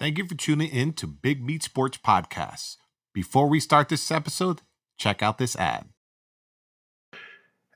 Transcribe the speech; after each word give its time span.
Thank 0.00 0.16
you 0.16 0.28
for 0.28 0.36
tuning 0.36 0.70
in 0.70 0.92
to 0.92 1.08
Big 1.08 1.44
Meat 1.44 1.64
Sports 1.64 1.98
Podcast. 1.98 2.76
Before 3.12 3.48
we 3.48 3.58
start 3.58 3.88
this 3.88 4.12
episode, 4.12 4.62
check 4.96 5.24
out 5.24 5.38
this 5.38 5.56
ad. 5.56 5.86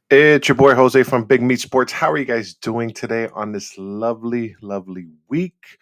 It's 0.08 0.46
your 0.46 0.54
boy 0.54 0.76
Jose 0.76 1.02
from 1.02 1.24
Big 1.24 1.42
Meat 1.42 1.58
Sports. 1.58 1.90
How 1.90 2.12
are 2.12 2.16
you 2.16 2.24
guys 2.24 2.54
doing 2.54 2.90
today 2.90 3.28
on 3.34 3.50
this 3.50 3.76
lovely, 3.76 4.54
lovely 4.62 5.08
week? 5.28 5.78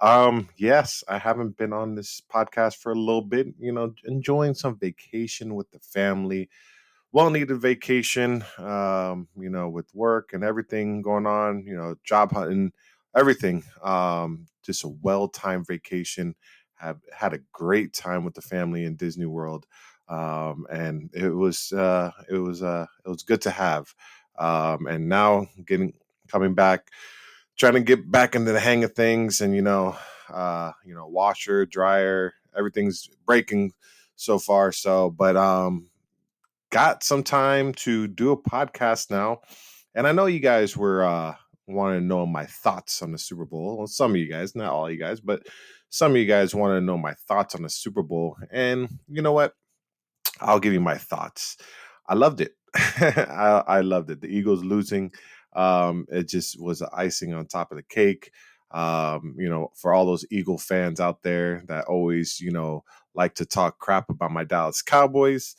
Um, 0.00 0.48
yes, 0.56 1.02
I 1.08 1.18
haven't 1.18 1.56
been 1.56 1.72
on 1.72 1.96
this 1.96 2.22
podcast 2.32 2.76
for 2.76 2.92
a 2.92 2.94
little 2.94 3.22
bit, 3.22 3.48
you 3.58 3.72
know, 3.72 3.92
enjoying 4.04 4.54
some 4.54 4.78
vacation 4.78 5.56
with 5.56 5.68
the 5.72 5.80
family. 5.80 6.50
Well 7.10 7.30
needed 7.30 7.60
vacation, 7.60 8.44
um, 8.58 9.26
you 9.36 9.50
know, 9.50 9.68
with 9.68 9.92
work 9.92 10.34
and 10.34 10.44
everything 10.44 11.02
going 11.02 11.26
on, 11.26 11.64
you 11.66 11.76
know, 11.76 11.96
job 12.04 12.30
hunting, 12.30 12.70
everything. 13.16 13.64
Um, 13.82 14.46
just 14.62 14.84
a 14.84 14.88
well 14.88 15.28
timed 15.28 15.66
vacation. 15.66 16.34
Have 16.74 17.00
had 17.12 17.34
a 17.34 17.40
great 17.52 17.92
time 17.92 18.24
with 18.24 18.34
the 18.34 18.40
family 18.40 18.84
in 18.84 18.96
Disney 18.96 19.26
World. 19.26 19.66
Um, 20.08 20.66
and 20.70 21.10
it 21.14 21.28
was 21.28 21.72
uh, 21.72 22.10
it 22.28 22.38
was 22.38 22.62
uh, 22.62 22.86
it 23.04 23.08
was 23.08 23.22
good 23.22 23.42
to 23.42 23.50
have. 23.50 23.94
Um, 24.38 24.86
and 24.86 25.08
now 25.08 25.46
getting 25.66 25.92
coming 26.28 26.54
back, 26.54 26.88
trying 27.56 27.74
to 27.74 27.80
get 27.80 28.10
back 28.10 28.34
into 28.34 28.52
the 28.52 28.60
hang 28.60 28.82
of 28.84 28.94
things, 28.94 29.40
and 29.40 29.54
you 29.54 29.62
know, 29.62 29.96
uh, 30.28 30.72
you 30.84 30.94
know, 30.94 31.06
washer, 31.06 31.64
dryer, 31.66 32.32
everything's 32.56 33.08
breaking 33.26 33.72
so 34.16 34.38
far. 34.38 34.72
So, 34.72 35.10
but 35.10 35.36
um, 35.36 35.88
got 36.70 37.04
some 37.04 37.22
time 37.22 37.72
to 37.74 38.08
do 38.08 38.32
a 38.32 38.36
podcast 38.36 39.10
now, 39.10 39.42
and 39.94 40.06
I 40.06 40.12
know 40.12 40.26
you 40.26 40.40
guys 40.40 40.76
were 40.76 41.04
uh, 41.04 41.34
want 41.72 41.96
to 41.96 42.04
know 42.04 42.26
my 42.26 42.46
thoughts 42.46 43.02
on 43.02 43.12
the 43.12 43.18
Super 43.18 43.44
Bowl. 43.44 43.78
Well, 43.78 43.86
some 43.86 44.12
of 44.12 44.16
you 44.16 44.28
guys, 44.28 44.54
not 44.54 44.72
all 44.72 44.90
you 44.90 44.98
guys, 44.98 45.20
but 45.20 45.46
some 45.90 46.12
of 46.12 46.16
you 46.16 46.26
guys 46.26 46.54
want 46.54 46.72
to 46.76 46.80
know 46.80 46.96
my 46.96 47.14
thoughts 47.28 47.54
on 47.54 47.62
the 47.62 47.70
Super 47.70 48.02
Bowl. 48.02 48.36
And 48.50 48.88
you 49.08 49.22
know 49.22 49.32
what? 49.32 49.54
I'll 50.40 50.60
give 50.60 50.72
you 50.72 50.80
my 50.80 50.96
thoughts. 50.96 51.56
I 52.08 52.14
loved 52.14 52.40
it. 52.40 52.52
I, 52.74 53.62
I, 53.66 53.80
loved 53.80 54.10
it. 54.10 54.20
The 54.20 54.28
Eagles 54.28 54.64
losing, 54.64 55.12
um, 55.54 56.06
it 56.08 56.28
just 56.28 56.60
was 56.60 56.82
icing 56.82 57.34
on 57.34 57.46
top 57.46 57.72
of 57.72 57.76
the 57.76 57.82
cake. 57.82 58.30
Um, 58.70 59.34
you 59.36 59.48
know, 59.48 59.72
for 59.74 59.92
all 59.92 60.06
those 60.06 60.24
Eagle 60.30 60.58
fans 60.58 61.00
out 61.00 61.22
there 61.22 61.64
that 61.66 61.86
always, 61.86 62.40
you 62.40 62.52
know, 62.52 62.84
like 63.14 63.34
to 63.34 63.44
talk 63.44 63.78
crap 63.78 64.08
about 64.08 64.30
my 64.30 64.44
Dallas 64.44 64.82
Cowboys, 64.82 65.56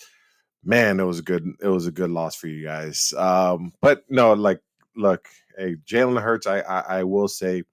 man, 0.63 0.99
it 1.01 1.03
was 1.03 1.19
a 1.19 1.23
good, 1.23 1.45
it 1.61 1.67
was 1.67 1.87
a 1.87 1.91
good 1.91 2.09
loss 2.09 2.35
for 2.35 2.47
you 2.47 2.63
guys. 2.63 3.13
Um, 3.17 3.73
but 3.81 4.03
no, 4.09 4.31
like, 4.33 4.61
look, 4.95 5.27
hey, 5.57 5.75
Jalen 5.85 6.21
Hurts, 6.21 6.47
I, 6.47 6.59
I, 6.59 6.79
I 6.99 7.03
will 7.03 7.27
say 7.27 7.63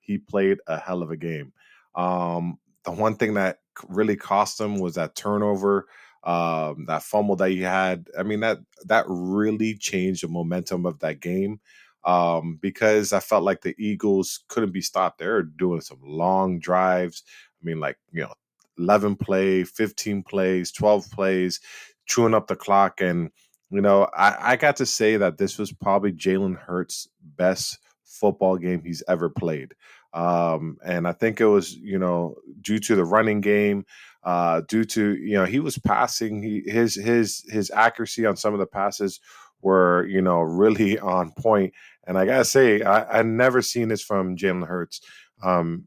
he 0.00 0.18
played 0.18 0.58
a 0.66 0.78
hell 0.78 1.02
of 1.02 1.10
a 1.10 1.16
game. 1.16 1.52
Um, 1.94 2.58
the 2.84 2.92
one 2.92 3.16
thing 3.16 3.34
that 3.34 3.58
really 3.88 4.16
cost 4.16 4.60
him 4.60 4.78
was 4.78 4.94
that 4.94 5.14
turnover 5.14 5.86
um, 6.26 6.86
that 6.88 7.04
fumble 7.04 7.36
that 7.36 7.50
he 7.50 7.60
had. 7.60 8.08
I 8.18 8.24
mean 8.24 8.40
that 8.40 8.58
that 8.86 9.04
really 9.08 9.74
changed 9.74 10.24
the 10.24 10.28
momentum 10.28 10.84
of 10.84 10.98
that 10.98 11.20
game 11.20 11.60
um, 12.04 12.58
because 12.60 13.12
I 13.12 13.20
felt 13.20 13.44
like 13.44 13.62
the 13.62 13.76
Eagles 13.78 14.44
couldn't 14.48 14.72
be 14.72 14.80
stopped. 14.80 15.18
They 15.18 15.26
were 15.28 15.44
doing 15.44 15.80
some 15.80 16.00
long 16.02 16.58
drives. 16.58 17.22
I 17.62 17.64
mean, 17.64 17.78
like 17.78 17.96
you 18.12 18.22
know, 18.22 18.34
eleven 18.76 19.14
play, 19.14 19.62
fifteen 19.62 20.22
plays, 20.24 20.72
twelve 20.72 21.08
plays, 21.12 21.60
chewing 22.06 22.34
up 22.34 22.48
the 22.48 22.56
clock, 22.56 23.00
and 23.00 23.30
you 23.70 23.80
know, 23.80 24.08
I, 24.16 24.52
I 24.52 24.56
got 24.56 24.76
to 24.76 24.86
say 24.86 25.16
that 25.16 25.38
this 25.38 25.58
was 25.58 25.72
probably 25.72 26.12
Jalen 26.12 26.56
Hurts' 26.56 27.08
best 27.20 27.78
football 28.04 28.56
game 28.56 28.82
he's 28.82 29.02
ever 29.08 29.28
played. 29.28 29.74
Um, 30.12 30.78
and 30.84 31.06
I 31.06 31.12
think 31.12 31.40
it 31.40 31.46
was, 31.46 31.74
you 31.74 31.98
know, 31.98 32.36
due 32.60 32.78
to 32.78 32.94
the 32.94 33.04
running 33.04 33.40
game, 33.40 33.84
uh, 34.22 34.62
due 34.66 34.84
to 34.84 35.14
you 35.16 35.34
know 35.34 35.44
he 35.44 35.60
was 35.60 35.78
passing, 35.78 36.42
he, 36.42 36.62
his 36.66 36.94
his 36.94 37.44
his 37.48 37.70
accuracy 37.70 38.26
on 38.26 38.36
some 38.36 38.54
of 38.54 38.60
the 38.60 38.66
passes 38.66 39.20
were 39.62 40.06
you 40.06 40.20
know 40.20 40.40
really 40.40 40.98
on 40.98 41.32
point. 41.32 41.74
And 42.06 42.16
I 42.16 42.24
gotta 42.24 42.44
say, 42.44 42.82
I, 42.82 43.20
I 43.20 43.22
never 43.22 43.62
seen 43.62 43.88
this 43.88 44.02
from 44.02 44.36
Jalen 44.36 44.66
Hurts. 44.66 45.00
Um, 45.42 45.84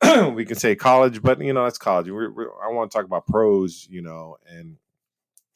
we 0.34 0.44
can 0.44 0.56
say 0.56 0.76
college, 0.76 1.22
but 1.22 1.40
you 1.40 1.52
know 1.52 1.64
that's 1.64 1.78
college. 1.78 2.08
We're, 2.08 2.32
we're, 2.32 2.50
I 2.62 2.72
want 2.72 2.90
to 2.90 2.96
talk 2.96 3.04
about 3.04 3.26
pros, 3.26 3.86
you 3.90 4.02
know, 4.02 4.36
and 4.48 4.76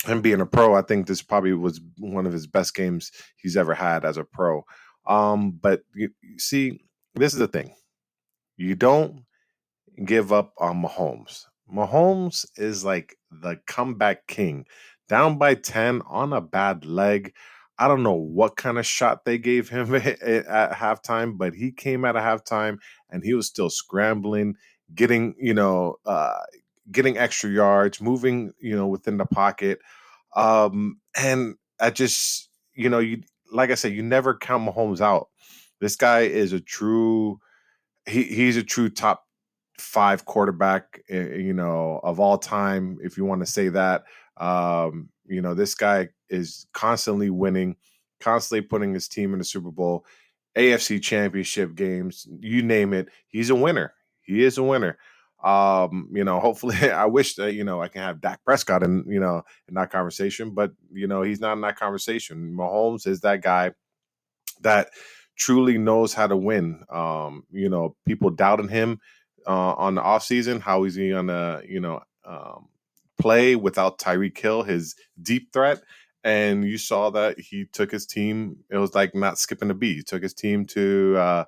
him 0.05 0.21
being 0.21 0.41
a 0.41 0.47
pro. 0.47 0.75
I 0.75 0.83
think 0.83 1.07
this 1.07 1.23
probably 1.23 1.53
was 1.53 1.81
one 1.99 2.27
of 2.27 2.33
his 2.33 2.47
best 2.47 2.75
games 2.75 3.11
he's 3.37 3.57
ever 3.57 3.75
had 3.75 4.05
as 4.05 4.17
a 4.17 4.25
pro. 4.25 4.65
Um, 5.07 5.53
but 5.53 5.83
you, 5.95 6.11
you 6.23 6.39
see, 6.39 6.81
this 7.15 7.33
is 7.33 7.39
the 7.39 7.49
thing 7.49 7.75
you 8.57 8.75
don't 8.75 9.25
give 10.05 10.33
up 10.33 10.53
on 10.59 10.83
Mahomes. 10.83 11.45
Mahomes 11.73 12.45
is 12.57 12.85
like 12.85 13.17
the 13.31 13.59
comeback 13.67 14.27
king. 14.27 14.67
Down 15.09 15.37
by 15.37 15.55
10 15.55 16.03
on 16.07 16.33
a 16.33 16.41
bad 16.41 16.85
leg. 16.85 17.35
I 17.79 17.89
don't 17.89 18.03
know 18.03 18.15
what 18.15 18.57
kind 18.57 18.79
of 18.79 18.87
shot 18.87 19.25
they 19.25 19.39
gave 19.39 19.69
him 19.69 19.95
at 19.95 20.73
halftime, 20.73 21.37
but 21.37 21.55
he 21.55 21.73
came 21.73 22.05
at 22.05 22.17
a 22.17 22.21
halftime 22.21 22.79
and 23.11 23.25
he 23.25 23.35
was 23.35 23.47
still 23.47 23.71
scrambling, 23.71 24.55
getting, 24.95 25.35
you 25.39 25.55
know, 25.55 25.97
uh, 26.07 26.39
getting 26.91 27.19
extra 27.19 27.51
yards, 27.51 28.01
moving, 28.01 28.53
you 28.61 28.77
know, 28.77 28.87
within 28.87 29.17
the 29.17 29.27
pocket. 29.27 29.79
Um, 30.35 31.01
and 31.17 31.57
I 31.81 31.91
just, 31.91 32.49
you 32.75 32.89
know, 32.89 32.99
you 32.99 33.23
like 33.53 33.71
I 33.71 33.75
said, 33.75 33.93
you 33.93 34.03
never 34.03 34.35
count 34.35 34.69
Mahomes 34.69 35.01
out. 35.01 35.29
This 35.81 35.97
guy 35.97 36.21
is 36.21 36.53
a 36.53 36.61
true 36.61 37.39
he 38.07 38.25
he's 38.25 38.57
a 38.57 38.63
true 38.63 38.89
top 38.89 39.25
five 39.79 40.25
quarterback, 40.25 41.03
eh, 41.09 41.37
you 41.37 41.53
know, 41.53 42.01
of 42.03 42.21
all 42.21 42.39
time, 42.39 42.99
if 43.03 43.17
you 43.17 43.25
want 43.25 43.41
to 43.41 43.47
say 43.47 43.69
that. 43.69 44.05
Um, 44.37 45.11
you 45.27 45.43
know, 45.43 45.55
this 45.55 45.75
guy 45.75 46.09
is 46.29 46.67
constantly 46.73 47.31
winning, 47.31 47.77
constantly 48.21 48.63
putting 48.63 48.95
his 48.95 49.09
team 49.09 49.33
in 49.33 49.39
the 49.39 49.45
Super 49.45 49.71
Bowl, 49.71 50.05
AFC 50.57 51.01
championship 51.03 51.75
games, 51.75 52.27
you 52.41 52.63
name 52.63 52.93
it. 52.93 53.09
He's 53.29 53.51
a 53.51 53.55
winner. 53.55 53.95
He 54.23 54.43
is 54.45 54.59
a 54.59 54.63
winner. 54.63 54.99
Um, 55.43 56.09
you 56.13 56.25
know, 56.25 56.39
hopefully 56.41 56.77
I 56.91 57.07
wish 57.07 57.35
that, 57.35 57.55
you 57.55 57.65
know, 57.65 57.83
I 57.83 57.89
can 57.89 58.03
have 58.03 58.21
Dak 58.21 58.45
Prescott 58.45 58.83
in, 58.83 59.05
you 59.09 59.21
know, 59.21 59.43
in 59.69 59.75
that 59.75 59.91
conversation, 59.91 60.51
but 60.51 60.73
you 60.93 61.07
know, 61.07 61.23
he's 61.23 61.41
not 61.41 61.55
in 61.55 61.61
that 61.63 61.77
conversation. 61.77 62.55
Mahomes 62.57 63.07
is 63.07 63.21
that 63.21 63.43
guy 63.43 63.73
that 64.63 64.91
truly 65.37 65.79
knows 65.79 66.15
how 66.15 66.27
to 66.27 66.37
win. 66.37 66.85
Um, 66.91 67.45
you 67.51 67.69
know, 67.69 67.97
people 68.07 68.31
doubting 68.31 68.69
him 68.69 69.01
uh, 69.47 69.75
on 69.75 69.95
the 69.95 70.03
offseason. 70.03 70.61
How 70.61 70.85
is 70.85 70.95
he 70.95 71.11
gonna, 71.11 71.63
you 71.67 71.81
know, 71.81 72.01
um, 72.25 72.69
play 73.19 73.57
without 73.57 73.99
Tyreek 73.99 74.39
Hill, 74.39 74.63
his 74.63 74.95
deep 75.21 75.53
threat? 75.53 75.81
And 76.25 76.65
you 76.65 76.79
saw 76.79 77.11
that 77.11 77.41
he 77.41 77.65
took 77.73 77.91
his 77.91 78.07
team. 78.07 78.59
It 78.71 78.77
was 78.77 78.95
like 78.95 79.15
not 79.15 79.39
skipping 79.39 79.71
a 79.71 79.75
beat. 79.75 79.97
He 79.97 80.03
took 80.03 80.23
his 80.23 80.35
team 80.35 80.67
to 80.67 81.17
uh, 81.19 81.45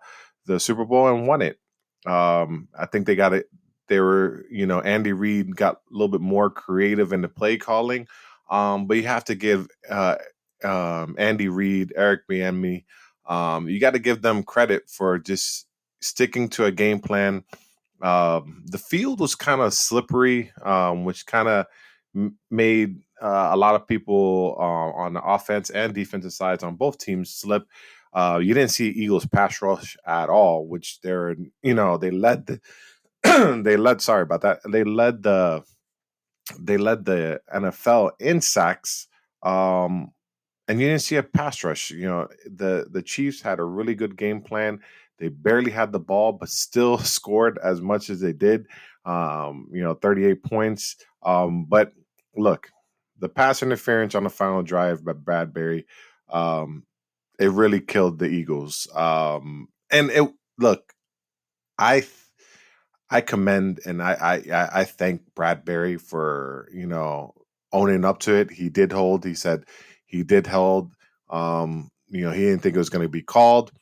the 0.46 0.58
Super 0.58 0.84
Bowl 0.84 1.08
and 1.08 1.28
won 1.28 1.42
it. 1.42 1.60
Um, 2.06 2.68
I 2.76 2.86
think 2.86 3.06
they 3.06 3.14
got 3.14 3.32
it. 3.32 3.46
They 3.88 4.00
were, 4.00 4.44
you 4.50 4.66
know, 4.66 4.80
Andy 4.80 5.12
Reid 5.12 5.56
got 5.56 5.76
a 5.76 5.92
little 5.92 6.08
bit 6.08 6.20
more 6.20 6.50
creative 6.50 7.12
in 7.12 7.22
the 7.22 7.28
play 7.28 7.56
calling. 7.58 8.08
Um, 8.50 8.86
but 8.86 8.96
you 8.98 9.04
have 9.04 9.24
to 9.26 9.34
give 9.34 9.68
uh, 9.90 10.16
um, 10.64 11.16
Andy 11.18 11.48
Reid, 11.48 11.92
Eric 11.96 12.22
Bieniemy, 12.30 12.84
um, 13.26 13.68
you 13.68 13.80
got 13.80 13.92
to 13.92 13.98
give 13.98 14.22
them 14.22 14.42
credit 14.42 14.88
for 14.88 15.18
just 15.18 15.66
sticking 16.00 16.48
to 16.50 16.64
a 16.64 16.72
game 16.72 17.00
plan. 17.00 17.44
Um, 18.02 18.64
the 18.66 18.78
field 18.78 19.20
was 19.20 19.34
kind 19.34 19.60
of 19.60 19.72
slippery, 19.74 20.52
um, 20.62 21.04
which 21.04 21.26
kind 21.26 21.48
of 21.48 21.66
m- 22.14 22.36
made 22.50 23.00
uh, 23.22 23.50
a 23.52 23.56
lot 23.56 23.74
of 23.76 23.86
people 23.86 24.56
uh, 24.58 24.62
on 24.62 25.14
the 25.14 25.22
offense 25.22 25.70
and 25.70 25.94
defensive 25.94 26.32
sides 26.32 26.62
on 26.64 26.76
both 26.76 26.98
teams 26.98 27.30
slip. 27.30 27.64
Uh, 28.12 28.40
you 28.42 28.54
didn't 28.54 28.70
see 28.70 28.88
Eagles 28.88 29.26
pass 29.26 29.62
rush 29.62 29.96
at 30.06 30.28
all, 30.28 30.66
which 30.66 31.00
they're 31.00 31.36
you 31.62 31.74
know 31.74 31.96
they 31.96 32.10
led 32.10 32.46
the 32.46 32.60
they 33.62 33.76
led 33.76 34.00
sorry 34.00 34.22
about 34.22 34.42
that 34.42 34.60
they 34.68 34.84
led 34.84 35.22
the 35.22 35.62
they 36.60 36.76
led 36.76 37.04
the 37.04 37.40
NFL 37.52 38.10
in 38.20 38.40
sacks 38.40 39.08
um, 39.44 40.12
and 40.66 40.80
you 40.80 40.88
didn't 40.88 41.02
see 41.02 41.16
a 41.16 41.22
pass 41.22 41.62
rush. 41.62 41.90
You 41.90 42.06
know, 42.06 42.28
the 42.46 42.86
the 42.90 43.02
Chiefs 43.02 43.42
had 43.42 43.60
a 43.60 43.64
really 43.64 43.94
good 43.94 44.16
game 44.16 44.40
plan. 44.40 44.80
They 45.18 45.28
barely 45.28 45.70
had 45.70 45.92
the 45.92 46.00
ball, 46.00 46.32
but 46.32 46.48
still 46.48 46.98
scored 46.98 47.58
as 47.62 47.80
much 47.80 48.10
as 48.10 48.20
they 48.20 48.32
did. 48.32 48.66
Um, 49.04 49.68
you 49.70 49.82
know, 49.82 49.94
38 49.94 50.42
points. 50.42 50.96
Um, 51.22 51.66
but 51.66 51.92
look, 52.34 52.70
the 53.18 53.28
pass 53.28 53.62
interference 53.62 54.14
on 54.14 54.24
the 54.24 54.30
final 54.30 54.62
drive 54.62 55.04
by 55.04 55.12
Bradberry, 55.12 55.84
um, 56.30 56.84
it 57.38 57.50
really 57.50 57.80
killed 57.80 58.18
the 58.18 58.26
Eagles. 58.26 58.88
Um, 58.94 59.68
and 59.90 60.10
it 60.10 60.26
look, 60.58 60.94
I 61.78 62.06
I 63.10 63.20
commend 63.20 63.80
and 63.84 64.02
I 64.02 64.42
I 64.52 64.80
I 64.80 64.84
thank 64.84 65.22
Bradberry 65.34 66.00
for 66.00 66.68
you 66.72 66.86
know 66.86 67.34
owning 67.72 68.04
up 68.04 68.20
to 68.20 68.34
it. 68.34 68.52
He 68.52 68.68
did 68.68 68.92
hold. 68.92 69.24
He 69.24 69.34
said 69.34 69.64
he 70.06 70.22
did 70.22 70.46
hold. 70.46 70.92
Um, 71.30 71.90
you 72.08 72.24
know, 72.24 72.30
he 72.30 72.42
didn't 72.42 72.62
think 72.62 72.74
it 72.76 72.78
was 72.78 72.90
going 72.90 73.04
to 73.04 73.08
be 73.08 73.22
called, 73.22 73.72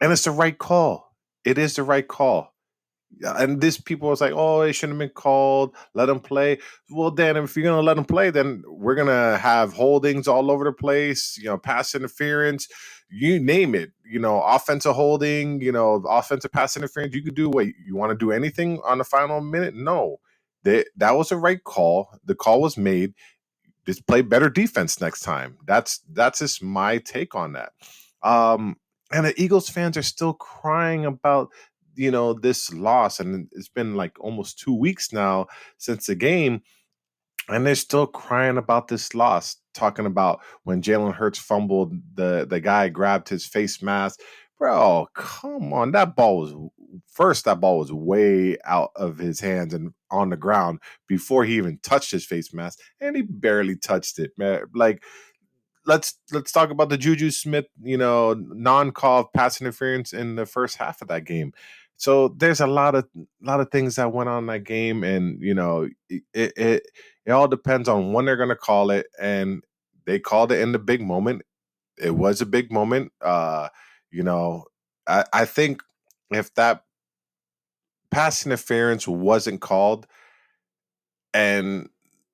and 0.00 0.12
it's 0.12 0.24
the 0.24 0.30
right 0.30 0.56
call. 0.56 1.12
It 1.44 1.58
is 1.58 1.76
the 1.76 1.82
right 1.82 2.06
call. 2.06 2.53
And 3.22 3.60
these 3.60 3.78
people 3.80 4.08
was 4.10 4.20
like, 4.20 4.32
oh, 4.34 4.62
it 4.62 4.74
shouldn't 4.74 5.00
have 5.00 5.08
been 5.10 5.14
called. 5.14 5.74
Let 5.94 6.08
him 6.08 6.20
play. 6.20 6.58
Well, 6.90 7.10
then 7.10 7.36
if 7.36 7.56
you're 7.56 7.64
gonna 7.64 7.82
let 7.82 7.98
him 7.98 8.04
play, 8.06 8.30
then 8.30 8.62
we're 8.66 8.94
gonna 8.96 9.38
have 9.38 9.72
holdings 9.72 10.28
all 10.28 10.50
over 10.50 10.64
the 10.64 10.72
place. 10.72 11.38
You 11.38 11.46
know, 11.46 11.58
pass 11.58 11.94
interference, 11.94 12.68
you 13.10 13.40
name 13.40 13.74
it. 13.74 13.92
You 14.04 14.20
know, 14.20 14.42
offensive 14.42 14.94
holding. 14.94 15.60
You 15.62 15.72
know, 15.72 16.04
offensive 16.08 16.52
pass 16.52 16.76
interference. 16.76 17.14
You 17.14 17.22
could 17.24 17.36
do 17.36 17.50
what 17.50 17.66
you 17.86 17.96
want 17.96 18.10
to 18.12 18.16
do. 18.18 18.32
Anything 18.32 18.80
on 18.84 18.98
the 18.98 19.04
final 19.04 19.40
minute? 19.40 19.74
No, 19.74 20.18
that 20.64 20.88
that 20.96 21.12
was 21.12 21.30
the 21.30 21.36
right 21.36 21.62
call. 21.64 22.08
The 22.24 22.34
call 22.34 22.62
was 22.62 22.76
made. 22.78 23.14
Just 23.86 24.06
play 24.06 24.22
better 24.22 24.50
defense 24.50 25.00
next 25.00 25.20
time. 25.20 25.58
That's 25.66 26.00
that's 26.12 26.40
just 26.40 26.62
my 26.62 26.98
take 26.98 27.34
on 27.34 27.54
that. 27.54 27.72
Um, 28.22 28.76
and 29.12 29.26
the 29.26 29.40
Eagles 29.42 29.68
fans 29.68 29.96
are 29.96 30.02
still 30.02 30.34
crying 30.34 31.06
about 31.06 31.50
you 31.96 32.10
know 32.10 32.32
this 32.32 32.72
loss 32.72 33.20
and 33.20 33.48
it's 33.52 33.68
been 33.68 33.94
like 33.94 34.12
almost 34.20 34.58
two 34.58 34.74
weeks 34.74 35.12
now 35.12 35.46
since 35.78 36.06
the 36.06 36.14
game 36.14 36.62
and 37.48 37.66
they're 37.66 37.74
still 37.74 38.06
crying 38.06 38.56
about 38.56 38.88
this 38.88 39.14
loss 39.14 39.56
talking 39.74 40.06
about 40.06 40.40
when 40.64 40.82
jalen 40.82 41.14
hurts 41.14 41.38
fumbled 41.38 41.94
the 42.14 42.46
the 42.48 42.60
guy 42.60 42.88
grabbed 42.88 43.28
his 43.28 43.46
face 43.46 43.82
mask 43.82 44.20
bro 44.58 45.06
come 45.14 45.72
on 45.72 45.92
that 45.92 46.16
ball 46.16 46.38
was 46.38 46.54
first 47.08 47.44
that 47.44 47.60
ball 47.60 47.78
was 47.78 47.92
way 47.92 48.56
out 48.64 48.90
of 48.96 49.18
his 49.18 49.40
hands 49.40 49.74
and 49.74 49.92
on 50.10 50.30
the 50.30 50.36
ground 50.36 50.78
before 51.08 51.44
he 51.44 51.56
even 51.56 51.78
touched 51.82 52.10
his 52.10 52.24
face 52.24 52.52
mask 52.54 52.78
and 53.00 53.16
he 53.16 53.22
barely 53.22 53.76
touched 53.76 54.18
it 54.18 54.30
man 54.36 54.62
like 54.74 55.02
let's 55.86 56.18
let's 56.32 56.52
talk 56.52 56.70
about 56.70 56.88
the 56.88 56.98
Juju 56.98 57.30
Smith, 57.30 57.66
you 57.82 57.96
know, 57.96 58.34
non-call 58.34 59.30
pass 59.34 59.60
interference 59.60 60.12
in 60.12 60.36
the 60.36 60.46
first 60.46 60.76
half 60.76 61.02
of 61.02 61.08
that 61.08 61.24
game. 61.24 61.52
So 62.04 62.28
there's 62.36 62.60
a 62.60 62.66
lot 62.66 62.94
of 62.94 63.08
lot 63.40 63.60
of 63.60 63.70
things 63.70 63.96
that 63.96 64.12
went 64.12 64.28
on 64.28 64.44
that 64.48 64.64
game, 64.64 65.02
and 65.02 65.40
you 65.40 65.54
know, 65.54 65.88
it 66.10 66.22
it, 66.34 66.82
it 67.24 67.30
all 67.30 67.48
depends 67.48 67.88
on 67.88 68.12
when 68.12 68.26
they're 68.26 68.36
going 68.36 68.50
to 68.50 68.56
call 68.56 68.90
it, 68.90 69.06
and 69.18 69.64
they 70.04 70.18
called 70.18 70.52
it 70.52 70.60
in 70.60 70.72
the 70.72 70.78
big 70.78 71.00
moment. 71.00 71.40
It 71.96 72.10
was 72.10 72.42
a 72.42 72.46
big 72.46 72.70
moment. 72.70 73.10
Uh, 73.22 73.70
you 74.10 74.22
know, 74.22 74.64
I, 75.06 75.24
I 75.32 75.44
think 75.46 75.82
if 76.30 76.52
that 76.56 76.82
pass 78.10 78.44
interference 78.44 79.08
wasn't 79.08 79.62
called, 79.62 80.06
and 81.32 81.88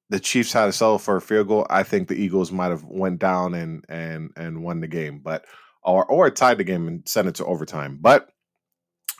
the 0.09 0.19
Chiefs 0.19 0.53
had 0.53 0.67
to 0.67 0.73
settle 0.73 0.99
for 0.99 1.15
a 1.15 1.21
field 1.21 1.47
goal, 1.47 1.65
I 1.71 1.85
think 1.85 2.09
the 2.09 2.21
Eagles 2.21 2.51
might 2.51 2.71
have 2.71 2.83
went 2.83 3.21
down 3.21 3.55
and 3.55 3.85
and 3.89 4.33
and 4.37 4.65
won 4.65 4.81
the 4.81 4.89
game, 4.89 5.21
but 5.21 5.45
or 5.85 6.05
or 6.07 6.29
tied 6.29 6.59
the 6.59 6.65
game 6.65 6.89
and 6.89 7.09
sent 7.09 7.29
it 7.29 7.37
to 7.37 7.45
overtime. 7.45 7.99
But 8.01 8.31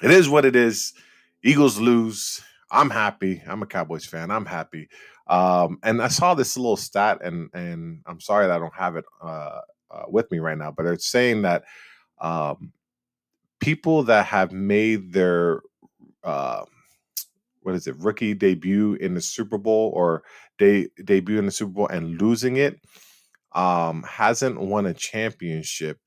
it 0.03 0.11
is 0.11 0.29
what 0.29 0.45
it 0.45 0.57
is. 0.57 0.93
Eagles 1.43 1.79
lose. 1.79 2.43
I'm 2.71 2.91
happy. 2.91 3.43
I'm 3.47 3.63
a 3.63 3.67
Cowboys 3.67 4.07
fan. 4.07 4.31
I'm 4.31 4.47
happy. 4.47 4.89
Um, 5.27 5.79
and 5.83 6.03
I 6.03 6.09
saw 6.09 6.35
this 6.35 6.57
little 6.57 6.77
stat, 6.77 7.19
and 7.23 7.51
and 7.55 8.03
I'm 8.07 8.21
sorry 8.21 8.47
that 8.47 8.57
I 8.57 8.59
don't 8.59 8.75
have 8.75 8.97
it 8.97 9.05
uh, 9.23 9.61
uh, 9.91 10.05
with 10.09 10.31
me 10.31 10.39
right 10.39 10.59
now, 10.59 10.71
but 10.71 10.87
it's 10.87 11.07
saying 11.07 11.43
that 11.43 11.65
um, 12.21 12.73
people 13.61 14.03
that 14.05 14.27
have 14.27 14.53
made 14.53 15.13
their 15.13 15.63
uh, 16.25 16.65
what 17.63 17.75
is 17.75 17.87
it 17.87 17.97
rookie 17.99 18.35
debut 18.35 18.95
in 18.95 19.15
the 19.15 19.21
Super 19.21 19.59
Bowl 19.59 19.93
or 19.95 20.23
de- 20.59 20.89
debut 21.05 21.39
in 21.39 21.47
the 21.47 21.53
Super 21.53 21.73
Bowl 21.73 21.89
and 21.89 22.21
losing 22.21 22.57
it 22.57 22.81
um, 23.53 24.03
hasn't 24.09 24.59
won 24.61 24.87
a 24.87 24.95
championship 24.95 25.99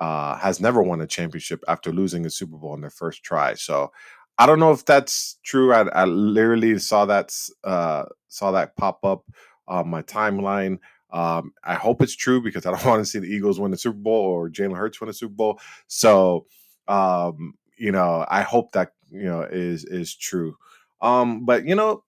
uh, 0.00 0.36
has 0.36 0.60
never 0.60 0.82
won 0.82 1.00
a 1.00 1.06
championship 1.06 1.62
after 1.68 1.92
losing 1.92 2.26
a 2.26 2.30
Super 2.30 2.56
Bowl 2.56 2.74
in 2.74 2.80
their 2.80 2.90
first 2.90 3.22
try. 3.22 3.54
So 3.54 3.92
I 4.38 4.46
don't 4.46 4.58
know 4.58 4.72
if 4.72 4.84
that's 4.84 5.38
true. 5.44 5.72
I, 5.72 5.82
I 5.88 6.04
literally 6.06 6.78
saw 6.78 7.04
that 7.06 7.36
uh, 7.62 8.04
saw 8.28 8.50
that 8.52 8.76
pop 8.76 9.04
up 9.04 9.24
on 9.68 9.88
my 9.88 10.02
timeline. 10.02 10.78
Um, 11.12 11.52
I 11.62 11.74
hope 11.74 12.02
it's 12.02 12.16
true 12.16 12.40
because 12.40 12.66
I 12.66 12.70
don't 12.70 12.84
want 12.86 13.00
to 13.00 13.10
see 13.10 13.18
the 13.18 13.28
Eagles 13.28 13.60
win 13.60 13.70
the 13.70 13.76
Super 13.76 13.98
Bowl 13.98 14.14
or 14.14 14.48
Jalen 14.48 14.76
Hurts 14.76 15.00
win 15.00 15.10
a 15.10 15.12
Super 15.12 15.34
Bowl. 15.34 15.60
So 15.86 16.46
um, 16.88 17.54
you 17.76 17.92
know, 17.92 18.26
I 18.28 18.42
hope 18.42 18.72
that 18.72 18.92
you 19.10 19.24
know 19.24 19.42
is 19.42 19.84
is 19.84 20.14
true. 20.14 20.56
Um, 21.00 21.44
but 21.44 21.66
you 21.66 21.74
know, 21.74 22.04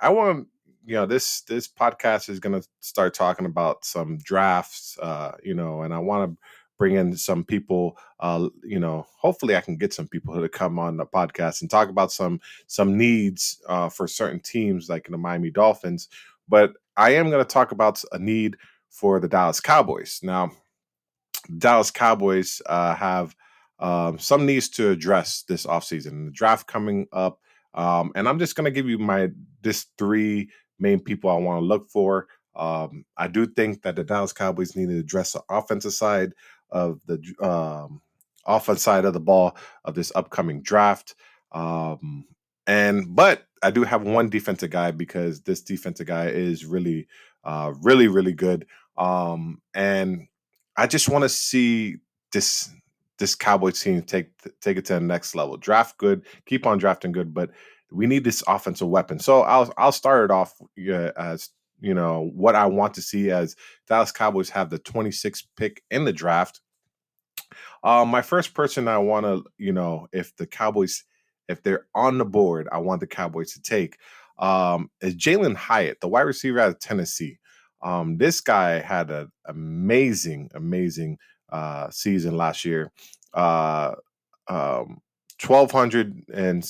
I 0.00 0.10
want 0.10 0.48
you 0.86 0.94
know 0.94 1.06
this 1.06 1.42
this 1.42 1.68
podcast 1.68 2.28
is 2.28 2.40
going 2.40 2.60
to 2.60 2.66
start 2.80 3.14
talking 3.14 3.46
about 3.46 3.84
some 3.84 4.18
drafts. 4.18 4.98
Uh, 5.00 5.32
you 5.42 5.54
know, 5.54 5.82
and 5.82 5.94
I 5.94 5.98
want 5.98 6.30
to 6.30 6.38
bring 6.78 6.94
in 6.94 7.16
some 7.16 7.44
people 7.44 7.98
uh, 8.20 8.48
you 8.62 8.78
know 8.78 9.06
hopefully 9.16 9.56
i 9.56 9.60
can 9.60 9.76
get 9.76 9.92
some 9.92 10.08
people 10.08 10.40
to 10.40 10.48
come 10.48 10.78
on 10.78 10.96
the 10.96 11.04
podcast 11.04 11.60
and 11.60 11.70
talk 11.70 11.88
about 11.88 12.12
some 12.12 12.40
some 12.66 12.96
needs 12.96 13.60
uh, 13.68 13.88
for 13.88 14.06
certain 14.06 14.40
teams 14.40 14.88
like 14.88 15.06
the 15.08 15.18
miami 15.18 15.50
dolphins. 15.50 16.08
But 16.48 16.72
i 16.96 17.10
am 17.10 17.30
going 17.30 17.44
to 17.44 17.48
talk 17.52 17.72
about 17.72 18.02
a 18.12 18.18
need 18.18 18.56
for 18.88 19.20
the 19.20 19.28
dallas 19.28 19.60
cowboys. 19.60 20.20
Now 20.22 20.52
dallas 21.58 21.90
cowboys 21.90 22.62
uh, 22.66 22.94
have 22.94 23.34
um, 23.80 24.18
some 24.18 24.46
needs 24.46 24.68
to 24.70 24.90
address 24.90 25.42
this 25.42 25.66
offseason. 25.66 26.26
The 26.26 26.32
draft 26.32 26.66
coming 26.66 27.06
up 27.12 27.40
um, 27.74 28.12
and 28.14 28.28
i'm 28.28 28.38
just 28.38 28.54
going 28.56 28.64
to 28.64 28.70
give 28.70 28.88
you 28.88 28.98
my 28.98 29.28
this 29.62 29.86
three 29.98 30.48
main 30.78 31.00
people 31.00 31.28
i 31.28 31.34
want 31.34 31.60
to 31.60 31.66
look 31.66 31.90
for. 31.90 32.28
Um, 32.58 33.04
I 33.16 33.28
do 33.28 33.46
think 33.46 33.82
that 33.82 33.94
the 33.96 34.02
Dallas 34.04 34.32
Cowboys 34.32 34.74
need 34.74 34.88
to 34.88 34.98
address 34.98 35.32
the 35.32 35.42
offensive 35.48 35.92
side 35.92 36.32
of 36.70 37.00
the 37.06 37.20
um, 37.40 38.00
offense 38.46 38.82
side 38.82 39.04
of 39.04 39.12
the 39.12 39.20
ball 39.20 39.56
of 39.84 39.94
this 39.94 40.12
upcoming 40.14 40.62
draft. 40.62 41.14
Um, 41.52 42.26
and 42.66 43.14
but 43.14 43.46
I 43.62 43.70
do 43.70 43.82
have 43.84 44.02
one 44.02 44.28
defensive 44.28 44.70
guy 44.70 44.90
because 44.90 45.40
this 45.40 45.60
defensive 45.60 46.06
guy 46.06 46.26
is 46.26 46.64
really, 46.64 47.08
uh, 47.44 47.72
really, 47.82 48.08
really 48.08 48.32
good. 48.32 48.66
Um, 48.96 49.60
and 49.74 50.26
I 50.76 50.86
just 50.86 51.08
want 51.08 51.22
to 51.22 51.28
see 51.28 51.96
this 52.32 52.70
this 53.18 53.34
Cowboys 53.34 53.80
team 53.80 54.02
take 54.02 54.30
take 54.60 54.76
it 54.76 54.84
to 54.86 54.94
the 54.94 55.00
next 55.00 55.34
level. 55.34 55.56
Draft 55.56 55.98
good, 55.98 56.24
keep 56.46 56.66
on 56.66 56.78
drafting 56.78 57.12
good, 57.12 57.34
but 57.34 57.50
we 57.90 58.06
need 58.06 58.24
this 58.24 58.42
offensive 58.46 58.88
weapon. 58.88 59.18
So 59.18 59.42
I'll 59.42 59.72
I'll 59.76 59.92
start 59.92 60.24
it 60.24 60.30
off 60.30 60.54
uh, 60.60 61.10
as 61.16 61.50
you 61.80 61.94
know 61.94 62.30
what 62.34 62.54
I 62.54 62.66
want 62.66 62.94
to 62.94 63.02
see 63.02 63.30
as 63.30 63.56
Dallas 63.86 64.12
Cowboys 64.12 64.50
have 64.50 64.70
the 64.70 64.78
26th 64.78 65.44
pick 65.56 65.82
in 65.90 66.04
the 66.04 66.12
draft. 66.12 66.60
Um, 67.82 68.08
my 68.08 68.22
first 68.22 68.54
person 68.54 68.88
I 68.88 68.98
want 68.98 69.24
to, 69.24 69.44
you 69.56 69.72
know, 69.72 70.08
if 70.12 70.34
the 70.36 70.46
Cowboys, 70.46 71.04
if 71.48 71.62
they're 71.62 71.86
on 71.94 72.18
the 72.18 72.24
board, 72.24 72.68
I 72.72 72.78
want 72.78 73.00
the 73.00 73.06
Cowboys 73.06 73.52
to 73.52 73.62
take 73.62 73.98
um, 74.38 74.90
is 75.00 75.14
Jalin 75.14 75.56
Hyatt, 75.56 76.00
the 76.00 76.08
wide 76.08 76.22
receiver 76.22 76.60
out 76.60 76.68
of 76.68 76.78
Tennessee. 76.78 77.38
Um, 77.82 78.18
this 78.18 78.40
guy 78.40 78.80
had 78.80 79.10
an 79.10 79.30
amazing, 79.46 80.50
amazing 80.54 81.18
uh, 81.50 81.90
season 81.90 82.36
last 82.36 82.64
year. 82.64 82.92
Uh, 83.34 83.94
um, 84.48 85.00
1,200 85.44 86.24
and, 86.32 86.68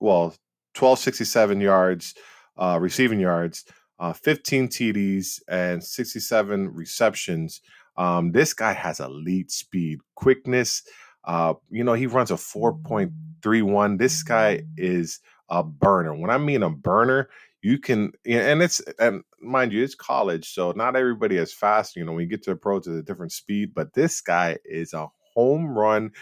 well, 0.00 0.34
1,267 0.78 1.60
yards, 1.60 2.14
uh, 2.56 2.78
receiving 2.80 3.20
yards, 3.20 3.64
uh, 3.98 4.12
15 4.12 4.68
TDs, 4.68 5.40
and 5.48 5.82
67 5.82 6.68
receptions. 6.74 7.60
Um, 7.96 8.32
this 8.32 8.52
guy 8.54 8.72
has 8.72 9.00
elite 9.00 9.50
speed, 9.50 10.00
quickness. 10.14 10.82
Uh, 11.24 11.54
you 11.70 11.82
know, 11.82 11.94
he 11.94 12.06
runs 12.06 12.30
a 12.30 12.34
4.31. 12.34 13.98
This 13.98 14.22
guy 14.22 14.62
is 14.76 15.20
a 15.48 15.62
burner. 15.62 16.14
When 16.14 16.30
I 16.30 16.38
mean 16.38 16.62
a 16.62 16.70
burner, 16.70 17.28
you 17.62 17.78
can, 17.78 18.12
and 18.26 18.62
it's, 18.62 18.80
and 18.98 19.22
mind 19.40 19.72
you, 19.72 19.82
it's 19.82 19.94
college, 19.94 20.52
so 20.52 20.72
not 20.72 20.94
everybody 20.94 21.36
is 21.36 21.52
fast. 21.52 21.96
You 21.96 22.04
know, 22.04 22.12
when 22.12 22.22
you 22.22 22.28
get 22.28 22.42
to 22.44 22.50
the 22.50 22.56
pros, 22.56 22.86
it's 22.86 22.98
a 22.98 23.02
different 23.02 23.32
speed, 23.32 23.74
but 23.74 23.94
this 23.94 24.20
guy 24.20 24.58
is 24.64 24.92
a 24.92 25.08
home 25.34 25.76
run 25.76 26.12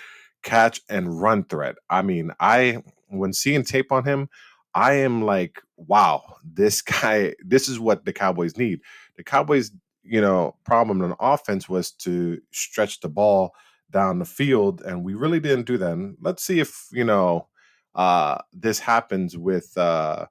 catch 0.42 0.80
and 0.88 1.20
run 1.20 1.44
threat. 1.44 1.76
I 1.90 2.02
mean, 2.02 2.30
I, 2.38 2.82
when 3.08 3.32
seeing 3.32 3.64
tape 3.64 3.90
on 3.90 4.04
him, 4.04 4.28
I 4.74 4.94
am 4.94 5.22
like, 5.22 5.60
wow, 5.76 6.36
this 6.44 6.82
guy, 7.02 7.34
this 7.44 7.68
is 7.68 7.78
what 7.78 8.04
the 8.04 8.12
Cowboys 8.12 8.56
need. 8.56 8.80
The 9.16 9.24
Cowboys, 9.24 9.70
you 10.02 10.20
know, 10.20 10.56
problem 10.64 11.02
on 11.02 11.14
offense 11.20 11.68
was 11.68 11.92
to 11.92 12.40
stretch 12.52 13.00
the 13.00 13.08
ball 13.08 13.54
down 13.90 14.18
the 14.18 14.24
field, 14.24 14.82
and 14.82 15.04
we 15.04 15.14
really 15.14 15.40
didn't 15.40 15.66
do 15.66 15.78
that. 15.78 15.92
And 15.92 16.16
let's 16.20 16.44
see 16.44 16.60
if, 16.60 16.88
you 16.92 17.04
know, 17.04 17.48
uh, 17.94 18.38
this 18.52 18.80
happens 18.80 19.36
with 19.36 19.76
uh, 19.78 20.26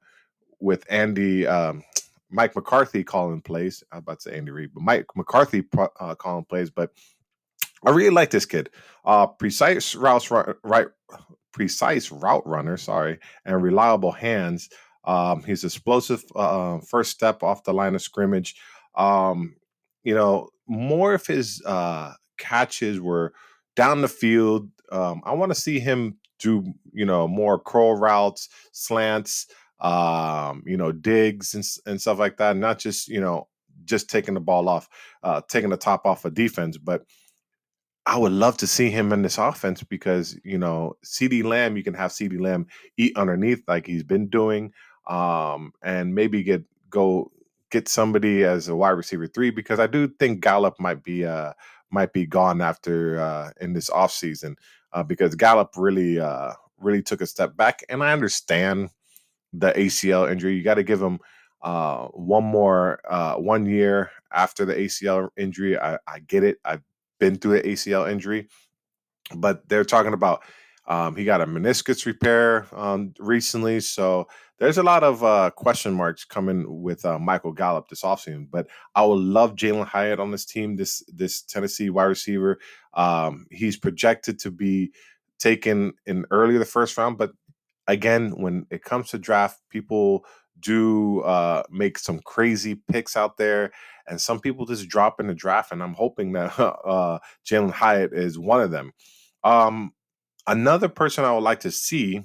with 0.59 0.85
Andy 0.89 1.47
um, 1.47 1.83
Mike 2.29 2.55
McCarthy 2.55 3.03
calling 3.03 3.41
plays. 3.41 3.83
I 3.91 3.97
was 3.97 4.01
about 4.01 4.19
to 4.19 4.29
say 4.29 4.37
Andy 4.37 4.51
Reid, 4.51 4.71
but 4.73 4.83
Mike 4.83 5.05
McCarthy 5.15 5.63
uh, 5.77 6.15
calling 6.15 6.45
plays. 6.45 6.69
But 6.69 6.91
I 7.85 7.91
really 7.91 8.09
like 8.09 8.31
this 8.31 8.45
kid. 8.45 8.69
Uh, 9.05 9.27
precise 9.27 9.95
routes 9.95 10.31
right 10.31 10.87
precise 11.53 12.11
route 12.11 12.45
runner, 12.45 12.77
sorry, 12.77 13.19
and 13.45 13.61
reliable 13.61 14.11
hands. 14.11 14.69
Um, 15.05 15.43
he's 15.43 15.63
explosive 15.63 16.23
uh, 16.35 16.79
first 16.79 17.11
step 17.11 17.43
off 17.43 17.63
the 17.63 17.73
line 17.73 17.95
of 17.95 18.01
scrimmage. 18.01 18.55
Um, 18.95 19.55
you 20.03 20.13
know, 20.13 20.49
more 20.67 21.13
of 21.13 21.25
his 21.25 21.61
uh, 21.65 22.13
catches 22.37 22.99
were 22.99 23.33
down 23.75 24.01
the 24.01 24.07
field. 24.07 24.69
Um, 24.91 25.21
I 25.25 25.33
want 25.33 25.51
to 25.53 25.59
see 25.59 25.79
him 25.79 26.17
do 26.39 26.73
you 26.91 27.05
know 27.05 27.27
more 27.27 27.59
curl 27.59 27.95
routes, 27.95 28.49
slants, 28.71 29.47
um, 29.79 30.63
you 30.65 30.77
know, 30.77 30.91
digs 30.91 31.53
and 31.53 31.63
and 31.85 32.01
stuff 32.01 32.19
like 32.19 32.37
that. 32.37 32.57
Not 32.57 32.79
just 32.79 33.07
you 33.07 33.21
know 33.21 33.47
just 33.85 34.09
taking 34.09 34.33
the 34.33 34.39
ball 34.39 34.69
off, 34.69 34.87
uh, 35.23 35.41
taking 35.49 35.69
the 35.69 35.77
top 35.77 36.05
off 36.05 36.25
of 36.25 36.33
defense, 36.33 36.77
but 36.77 37.03
I 38.05 38.17
would 38.17 38.33
love 38.33 38.57
to 38.57 38.67
see 38.67 38.89
him 38.89 39.13
in 39.13 39.21
this 39.21 39.37
offense 39.37 39.81
because 39.83 40.37
you 40.43 40.57
know 40.57 40.97
CD 41.03 41.41
Lamb, 41.43 41.77
you 41.77 41.83
can 41.83 41.93
have 41.93 42.11
CD 42.11 42.37
Lamb 42.37 42.67
eat 42.97 43.15
underneath 43.17 43.63
like 43.67 43.87
he's 43.87 44.03
been 44.03 44.27
doing, 44.27 44.73
um, 45.07 45.71
and 45.81 46.13
maybe 46.13 46.43
get 46.43 46.63
go 46.89 47.31
get 47.71 47.87
somebody 47.87 48.43
as 48.43 48.67
a 48.67 48.75
wide 48.75 48.91
receiver 48.91 49.27
three 49.27 49.49
because 49.51 49.79
I 49.79 49.87
do 49.87 50.07
think 50.19 50.41
Gallup 50.41 50.79
might 50.79 51.03
be 51.03 51.25
uh 51.25 51.53
might 51.91 52.11
be 52.13 52.25
gone 52.25 52.61
after 52.61 53.19
uh 53.21 53.51
in 53.61 53.73
this 53.73 53.89
offseason 53.89 54.55
uh, 54.93 55.03
because 55.03 55.35
Gallup 55.35 55.71
really 55.77 56.19
uh 56.19 56.53
really 56.79 57.01
took 57.01 57.21
a 57.21 57.27
step 57.27 57.55
back, 57.55 57.83
and 57.89 58.03
I 58.03 58.11
understand 58.11 58.89
the 59.53 59.71
ACL 59.73 60.31
injury. 60.31 60.55
You 60.55 60.63
got 60.63 60.75
to 60.75 60.83
give 60.83 61.01
him 61.01 61.19
uh 61.61 62.07
one 62.07 62.43
more 62.43 62.99
uh 63.09 63.35
one 63.35 63.65
year 63.65 64.11
after 64.33 64.65
the 64.65 64.75
ACL 64.75 65.29
injury. 65.37 65.79
I, 65.79 65.97
I 66.07 66.19
get 66.19 66.43
it. 66.43 66.57
I've 66.65 66.83
been 67.23 67.37
through 67.37 67.55
an 67.55 67.63
ACL 67.63 68.11
injury, 68.11 68.49
but 69.33 69.69
they're 69.69 69.85
talking 69.85 70.11
about 70.11 70.43
um, 70.85 71.15
he 71.15 71.23
got 71.23 71.39
a 71.39 71.45
meniscus 71.45 72.05
repair 72.05 72.67
um, 72.73 73.13
recently, 73.17 73.79
so 73.79 74.27
there's 74.59 74.77
a 74.77 74.83
lot 74.83 75.05
of 75.05 75.23
uh, 75.23 75.49
question 75.55 75.93
marks 75.93 76.25
coming 76.25 76.65
with 76.81 77.05
uh, 77.05 77.17
Michael 77.17 77.53
Gallup 77.53 77.87
this 77.87 78.01
offseason. 78.01 78.49
But 78.51 78.67
I 78.93 79.05
would 79.05 79.19
love 79.19 79.55
Jalin 79.55 79.87
Hyatt 79.87 80.19
on 80.19 80.31
this 80.31 80.43
team, 80.43 80.75
this 80.75 81.01
this 81.07 81.41
Tennessee 81.43 81.89
wide 81.89 82.03
receiver. 82.03 82.59
Um, 82.93 83.45
he's 83.49 83.77
projected 83.77 84.39
to 84.39 84.51
be 84.51 84.91
taken 85.39 85.93
in 86.05 86.25
early 86.29 86.57
the 86.57 86.65
first 86.65 86.97
round, 86.97 87.17
but 87.17 87.31
again, 87.87 88.31
when 88.31 88.65
it 88.69 88.83
comes 88.83 89.11
to 89.11 89.17
draft, 89.17 89.61
people 89.69 90.25
do 90.63 91.21
uh, 91.21 91.63
make 91.69 91.97
some 91.99 92.19
crazy 92.19 92.75
picks 92.91 93.15
out 93.15 93.37
there, 93.37 93.71
and 94.07 94.19
some 94.19 94.39
people 94.39 94.65
just 94.65 94.87
drop 94.87 95.19
in 95.19 95.27
the 95.27 95.33
draft. 95.33 95.71
And 95.71 95.83
I'm 95.83 95.93
hoping 95.93 96.31
that 96.33 96.57
uh, 96.59 97.19
Jalin 97.45 97.71
Hyatt 97.71 98.13
is 98.13 98.39
one 98.39 98.61
of 98.61 98.71
them. 98.71 98.93
Um, 99.43 99.93
another 100.47 100.89
person 100.89 101.25
I 101.25 101.33
would 101.33 101.43
like 101.43 101.61
to 101.61 101.71
see 101.71 102.23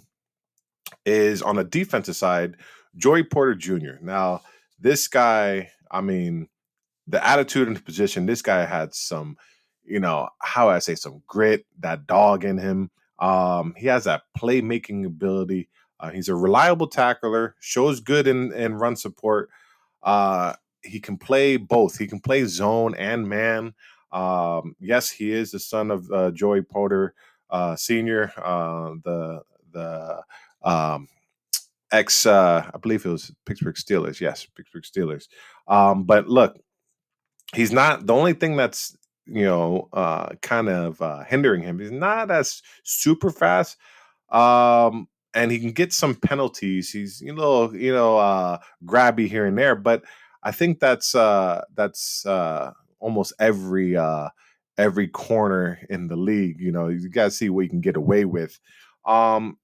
is 1.05 1.43
on 1.43 1.57
the 1.57 1.65
defensive 1.65 2.17
side, 2.17 2.57
Joey 2.97 3.25
Porter 3.25 3.55
Jr. 3.55 4.01
Now, 4.01 4.43
this 4.79 5.09
guy, 5.09 5.71
I 5.91 6.01
mean, 6.01 6.49
the 7.07 7.25
attitude 7.27 7.69
and 7.69 7.77
the 7.77 7.83
position, 7.83 8.27
this 8.27 8.43
guy 8.43 8.65
had 8.65 8.95
some, 8.95 9.37
you 9.85 10.01
know, 10.01 10.29
how 10.41 10.69
I 10.69 10.79
say, 10.79 10.95
some 10.95 11.23
grit, 11.27 11.67
that 11.81 12.07
dog 12.07 12.45
in 12.45 12.59
him. 12.59 12.91
Um, 13.19 13.75
he 13.77 13.87
has 13.89 14.05
that 14.05 14.23
playmaking 14.39 15.07
ability. 15.07 15.69
Uh, 16.01 16.11
he's 16.11 16.29
a 16.29 16.35
reliable 16.35 16.87
tackler, 16.87 17.55
shows 17.61 18.01
good 18.01 18.27
in, 18.27 18.53
in 18.53 18.75
run 18.75 18.97
support. 18.97 19.51
Uh, 20.03 20.55
he 20.83 21.01
can 21.01 21.19
play 21.19 21.57
both. 21.57 21.99
He 21.99 22.07
can 22.07 22.21
play 22.21 22.45
zone 22.45 22.95
and 22.95 23.29
man. 23.29 23.75
Um, 24.13 24.75
yes, 24.81 25.11
he 25.11 25.33
is 25.33 25.51
the 25.51 25.59
son 25.59 25.91
of 25.91 26.11
uh, 26.11 26.31
Joey 26.31 26.63
Porter 26.63 27.15
uh, 27.51 27.77
Senior, 27.77 28.33
uh, 28.37 28.95
the 29.05 29.43
the 29.73 30.23
um, 30.63 31.09
ex, 31.93 32.27
uh, 32.27 32.71
I 32.73 32.79
believe 32.79 33.05
it 33.05 33.11
was 33.11 33.33
Pittsburgh 33.47 33.77
Steelers. 33.77 34.21
Yes, 34.21 34.47
Pittsburgh 34.57 34.85
Steelers. 34.85 35.29
Um, 35.67 36.05
but 36.05 36.29
look, 36.29 36.59
he's 37.55 37.73
not 37.73 38.07
the 38.07 38.15
only 38.15 38.33
thing 38.33 38.57
that's 38.57 38.97
you 39.27 39.45
know 39.45 39.89
uh, 39.93 40.31
kind 40.43 40.69
of 40.69 41.01
uh, 41.03 41.25
hindering 41.25 41.63
him. 41.63 41.79
He's 41.79 41.91
not 41.91 42.31
as 42.31 42.63
super 42.83 43.31
fast. 43.31 43.77
Um, 44.31 45.09
and 45.35 45.51
he 45.51 45.59
can 45.59 45.73
get 45.73 45.93
some 45.93 46.15
penalties. 46.15 46.91
He's 46.91 47.21
you 47.21 47.35
know 47.35 47.73
you 47.73 47.93
know 47.93 48.19
uh, 48.19 48.59
grabby 48.85 49.29
here 49.29 49.47
and 49.47 49.57
there, 49.57 49.75
but 49.75 50.03
I 50.43 50.53
think 50.53 50.81
that's 50.81 51.15
uh, 51.15 51.63
that's 51.75 52.25
uh, 52.27 52.73
almost 53.01 53.33
every 53.41 53.97
uh, 53.97 54.29
every 54.77 55.09
corner 55.09 55.81
in 55.91 56.07
the 56.09 56.17
league. 56.17 56.61
You 56.61 56.73
know, 56.73 56.89
you 56.89 57.09
got 57.09 57.25
to 57.25 57.31
see 57.31 57.51
what 57.51 57.63
you 57.63 57.71
can 57.71 57.81
get 57.81 57.97
away 57.97 58.25
with. 58.25 58.59
Um, 59.05 59.59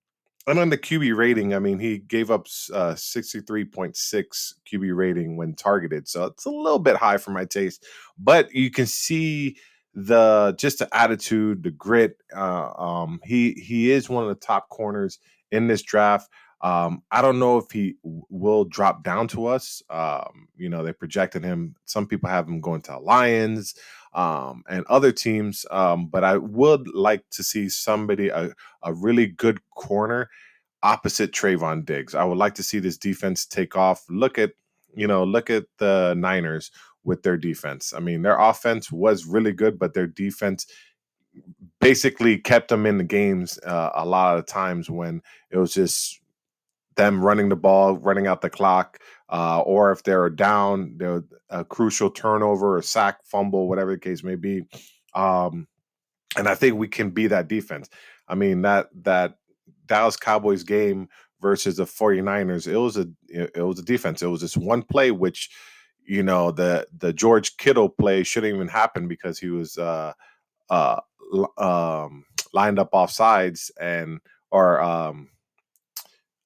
and 0.47 0.59
on 0.59 0.68
the 0.68 0.76
QB 0.76 1.16
rating, 1.16 1.54
I 1.54 1.59
mean, 1.59 1.78
he 1.78 1.99
gave 1.99 2.30
up 2.30 2.47
uh, 2.73 2.92
63.6 2.94 3.94
QB 4.71 4.97
rating 4.97 5.37
when 5.38 5.54
targeted. 5.54 6.06
So 6.06 6.26
it's 6.26 6.44
a 6.44 6.50
little 6.50 6.78
bit 6.78 6.97
high 6.97 7.16
for 7.16 7.30
my 7.30 7.47
taste, 7.47 7.87
but 8.18 8.52
you 8.52 8.71
can 8.71 8.85
see 8.87 9.56
the 9.94 10.54
just 10.59 10.80
the 10.80 10.94
attitude, 10.94 11.62
the 11.62 11.71
grit. 11.71 12.18
Uh, 12.37 12.73
um, 12.76 13.21
he 13.25 13.52
he 13.52 13.90
is 13.90 14.11
one 14.11 14.25
of 14.25 14.28
the 14.28 14.35
top 14.35 14.68
corners 14.68 15.18
in 15.54 15.68
this 15.68 15.82
draft. 15.82 16.28
Um, 16.61 17.02
I 17.11 17.20
don't 17.20 17.38
know 17.38 17.58
if 17.58 17.70
he 17.70 17.96
will 18.02 18.64
drop 18.64 19.04
down 19.04 19.28
to 19.28 19.46
us. 19.46 19.82
Um, 19.90 20.49
you 20.56 20.68
know, 20.68 20.82
they 20.82 20.92
projected 20.92 21.44
him. 21.44 21.75
Some 21.84 22.06
people 22.06 22.30
have 22.30 22.49
him 22.49 22.61
going 22.61 22.80
to 22.82 22.99
Lions 22.99 23.75
um, 24.14 24.62
and 24.68 24.87
other 24.87 25.12
teams, 25.12 25.66
um, 25.70 26.06
but 26.06 26.25
I 26.25 26.38
would 26.38 26.88
like 26.94 27.23
to 27.32 27.42
see 27.42 27.68
somebody 27.68 28.28
a, 28.28 28.52
a 28.82 28.94
really 28.94 29.26
good 29.26 29.61
corner 29.76 30.30
opposite 30.82 31.32
Trevon 31.32 31.84
Diggs. 31.84 32.14
I 32.14 32.25
would 32.25 32.38
like 32.38 32.54
to 32.54 32.62
see 32.62 32.78
this 32.78 32.96
defense 32.96 33.44
take 33.44 33.76
off. 33.76 34.04
Look 34.08 34.38
at 34.38 34.52
you 34.96 35.06
know, 35.06 35.25
look 35.25 35.50
at 35.50 35.64
the 35.78 36.14
Niners 36.16 36.70
with 37.02 37.23
their 37.23 37.37
defense. 37.37 37.92
I 37.94 38.00
mean, 38.00 38.23
their 38.23 38.38
offense 38.38 38.90
was 38.90 39.26
really 39.26 39.52
good, 39.52 39.78
but 39.78 39.92
their 39.92 40.06
defense 40.06 40.66
basically 41.81 42.38
kept 42.38 42.69
them 42.69 42.87
in 42.87 42.99
the 42.99 43.05
games 43.05 43.59
uh, 43.67 43.91
a 43.95 44.07
lot 44.07 44.38
of 44.38 44.47
times 44.47 44.88
when 44.88 45.23
it 45.50 45.59
was 45.59 45.75
just 45.75 46.21
them 46.97 47.23
running 47.23 47.49
the 47.49 47.57
ball, 47.57 47.97
running 47.97 48.26
out 48.26 48.41
the 48.41 48.50
clock, 48.50 48.99
uh, 49.29 49.61
or 49.61 49.91
if 49.91 50.03
they're 50.03 50.31
down, 50.31 50.95
they're 50.97 51.25
a 51.50 51.64
crucial 51.64 52.11
turnover, 52.11 52.79
a 52.79 52.83
sack, 52.83 53.19
fumble, 53.25 53.69
whatever 53.69 53.93
the 53.93 53.99
case 53.99 54.23
may 54.23 54.37
be. 54.37 54.62
Um, 55.14 55.67
and 56.37 56.49
I 56.49 56.55
think 56.55 56.76
we 56.76 56.88
can 56.88 57.11
be 57.11 57.26
that 57.29 57.49
defense. 57.49 57.88
I 58.29 58.35
mean 58.35 58.62
that 58.62 58.88
that 59.03 59.37
Dallas 59.87 60.17
Cowboys 60.17 60.62
game 60.62 61.09
versus 61.41 61.76
the 61.76 61.85
49ers, 61.85 62.67
it 62.67 62.76
was 62.76 62.97
a 62.97 63.07
it 63.29 63.62
was 63.62 63.79
a 63.79 63.85
defense. 63.85 64.23
It 64.23 64.29
was 64.29 64.41
this 64.41 64.57
one 64.57 64.83
play 64.83 65.11
which 65.11 65.50
you 66.07 66.23
know 66.23 66.50
the 66.50 66.87
the 66.97 67.12
George 67.12 67.57
Kittle 67.57 67.88
play 67.88 68.23
shouldn't 68.23 68.55
even 68.55 68.69
happen 68.69 69.09
because 69.09 69.38
he 69.38 69.49
was 69.49 69.79
uh 69.79 70.12
uh 70.71 71.00
um 71.59 72.25
lined 72.52 72.78
up 72.78 72.94
off 72.94 73.11
sides 73.11 73.71
and 73.80 74.21
or 74.50 74.80
um 74.80 75.28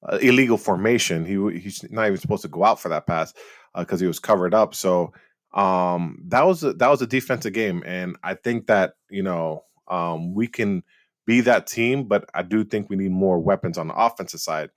uh, 0.02 0.18
illegal 0.18 0.56
formation. 0.56 1.24
He 1.24 1.58
he's 1.58 1.84
not 1.90 2.06
even 2.06 2.18
supposed 2.18 2.42
to 2.42 2.48
go 2.48 2.64
out 2.64 2.80
for 2.80 2.88
that 2.88 3.06
pass 3.06 3.34
because 3.76 4.00
uh, 4.00 4.04
he 4.04 4.06
was 4.06 4.18
covered 4.18 4.54
up. 4.54 4.74
So 4.74 5.12
um, 5.54 6.22
that 6.28 6.46
was 6.46 6.62
a, 6.62 6.72
that 6.74 6.88
was 6.88 7.02
a 7.02 7.06
defensive 7.06 7.52
game, 7.52 7.82
and 7.86 8.16
I 8.22 8.34
think 8.34 8.66
that 8.66 8.94
you 9.10 9.22
know 9.22 9.64
um, 9.88 10.34
we 10.34 10.46
can 10.46 10.82
be 11.26 11.40
that 11.42 11.66
team, 11.66 12.04
but 12.04 12.28
I 12.34 12.42
do 12.42 12.64
think 12.64 12.88
we 12.88 12.96
need 12.96 13.10
more 13.10 13.38
weapons 13.38 13.76
on 13.78 13.88
the 13.88 13.94
offensive 13.94 14.40
side. 14.40 14.70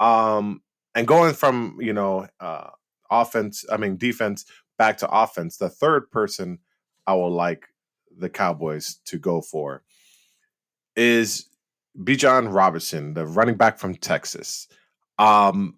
Um, 0.00 0.62
and 0.94 1.06
going 1.06 1.34
from 1.34 1.76
you 1.80 1.92
know 1.92 2.26
uh, 2.40 2.70
offense, 3.10 3.64
I 3.70 3.76
mean 3.76 3.96
defense 3.96 4.44
back 4.78 4.98
to 4.98 5.10
offense, 5.10 5.56
the 5.56 5.68
third 5.70 6.10
person 6.10 6.58
I 7.06 7.14
will 7.14 7.30
like 7.30 7.66
the 8.18 8.28
Cowboys 8.28 8.96
to 9.06 9.18
go 9.18 9.40
for 9.40 9.82
is 10.96 11.46
Bijan 11.98 12.52
Robinson, 12.52 13.14
the 13.14 13.26
running 13.26 13.56
back 13.56 13.78
from 13.78 13.94
Texas. 13.94 14.68
Um, 15.18 15.76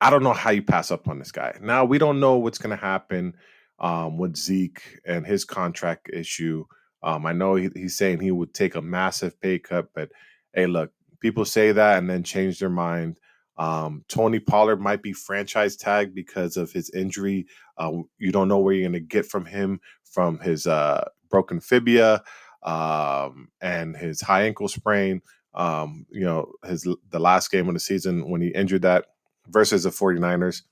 I 0.00 0.10
don't 0.10 0.22
know 0.22 0.32
how 0.32 0.50
you 0.50 0.62
pass 0.62 0.90
up 0.90 1.08
on 1.08 1.18
this 1.18 1.32
guy. 1.32 1.56
Now 1.60 1.84
we 1.84 1.98
don't 1.98 2.20
know 2.20 2.36
what's 2.36 2.58
going 2.58 2.76
to 2.76 2.82
happen 2.82 3.34
um, 3.78 4.18
with 4.18 4.36
Zeke 4.36 5.00
and 5.06 5.26
his 5.26 5.44
contract 5.44 6.10
issue. 6.12 6.64
Um, 7.02 7.26
I 7.26 7.32
know 7.32 7.54
he, 7.54 7.70
he's 7.74 7.96
saying 7.96 8.20
he 8.20 8.30
would 8.30 8.52
take 8.52 8.74
a 8.74 8.82
massive 8.82 9.40
pay 9.40 9.58
cut, 9.58 9.88
but 9.94 10.10
hey, 10.52 10.66
look, 10.66 10.90
people 11.20 11.44
say 11.44 11.72
that 11.72 11.98
and 11.98 12.08
then 12.08 12.22
change 12.22 12.58
their 12.58 12.70
mind. 12.70 13.18
Um, 13.58 14.04
Tony 14.08 14.38
Pollard 14.38 14.80
might 14.80 15.02
be 15.02 15.12
franchise 15.12 15.76
tag 15.76 16.14
because 16.14 16.56
of 16.56 16.72
his 16.72 16.90
injury. 16.90 17.46
Uh, 17.78 17.92
you 18.18 18.32
don't 18.32 18.48
know 18.48 18.58
where 18.58 18.74
you're 18.74 18.88
going 18.88 18.92
to 18.92 19.00
get 19.00 19.26
from 19.26 19.46
him 19.46 19.80
from 20.04 20.38
his 20.38 20.66
uh, 20.66 21.08
broken 21.36 21.60
fibia 21.60 22.22
um, 22.62 23.48
and 23.60 23.96
his 23.96 24.20
high 24.20 24.44
ankle 24.44 24.68
sprain 24.68 25.22
um, 25.56 26.06
you 26.10 26.24
know, 26.24 26.52
his 26.64 26.86
the 27.10 27.18
last 27.18 27.50
game 27.50 27.66
of 27.66 27.74
the 27.74 27.80
season 27.80 28.28
when 28.28 28.40
he 28.40 28.48
injured 28.48 28.82
that 28.82 29.06
versus 29.48 29.84
the 29.84 29.90
49ers. 29.90 30.62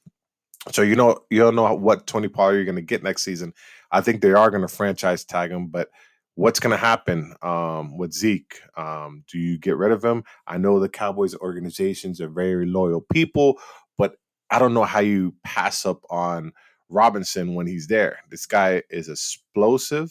So 0.70 0.82
you 0.82 0.94
know 0.94 1.18
you 1.30 1.40
don't 1.40 1.56
know 1.56 1.74
what 1.74 2.06
Tony 2.06 2.28
Pollard 2.28 2.56
you're 2.56 2.64
going 2.64 2.76
to 2.76 2.82
get 2.82 3.02
next 3.02 3.22
season. 3.22 3.54
I 3.90 4.00
think 4.02 4.20
they 4.20 4.32
are 4.32 4.50
going 4.50 4.62
to 4.62 4.68
franchise 4.68 5.24
tag 5.24 5.50
him, 5.50 5.68
but 5.68 5.88
what's 6.36 6.60
going 6.60 6.72
to 6.72 6.76
happen 6.76 7.34
um, 7.42 7.96
with 7.96 8.12
Zeke? 8.12 8.60
Um, 8.76 9.24
do 9.30 9.38
you 9.38 9.58
get 9.58 9.76
rid 9.76 9.92
of 9.92 10.04
him? 10.04 10.24
I 10.46 10.58
know 10.58 10.80
the 10.80 10.88
Cowboys 10.88 11.34
organizations 11.36 12.20
are 12.20 12.28
very 12.28 12.66
loyal 12.66 13.04
people, 13.12 13.58
but 13.96 14.16
I 14.50 14.58
don't 14.58 14.74
know 14.74 14.84
how 14.84 15.00
you 15.00 15.34
pass 15.44 15.86
up 15.86 16.00
on 16.10 16.52
Robinson 16.88 17.54
when 17.54 17.66
he's 17.66 17.86
there. 17.86 18.18
This 18.30 18.46
guy 18.46 18.82
is 18.90 19.08
explosive 19.08 20.10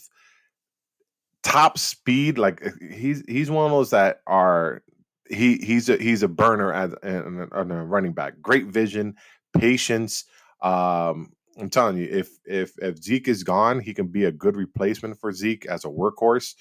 top 1.44 1.78
speed. 1.78 2.38
Like 2.38 2.60
eh, 2.64 2.94
he's 2.94 3.22
he's 3.28 3.50
one 3.50 3.66
of 3.66 3.70
those 3.70 3.90
that 3.90 4.20
are 4.26 4.82
he 5.28 5.58
he's 5.58 5.88
a 5.88 5.96
he's 5.96 6.22
a 6.22 6.28
burner 6.28 6.72
as 6.72 6.92
a, 7.02 7.46
a 7.52 7.64
running 7.64 8.12
back. 8.12 8.40
Great 8.42 8.66
vision, 8.66 9.14
patience. 9.56 10.24
Um, 10.60 11.32
I'm 11.58 11.70
telling 11.70 11.98
you, 11.98 12.08
if 12.10 12.30
if 12.44 12.72
if 12.78 13.02
Zeke 13.02 13.28
is 13.28 13.44
gone, 13.44 13.78
he 13.78 13.94
can 13.94 14.08
be 14.08 14.24
a 14.24 14.32
good 14.32 14.56
replacement 14.56 15.20
for 15.20 15.32
Zeke 15.32 15.66
as 15.66 15.84
a 15.84 15.88
workhorse. 15.88 16.54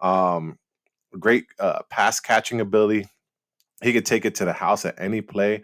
Um, 0.00 0.58
great 1.18 1.46
uh, 1.58 1.80
pass 1.90 2.20
catching 2.20 2.60
ability. 2.60 3.06
He 3.82 3.92
could 3.92 4.06
take 4.06 4.24
it 4.24 4.36
to 4.36 4.44
the 4.44 4.52
house 4.52 4.84
at 4.84 4.94
any 4.98 5.20
play. 5.20 5.62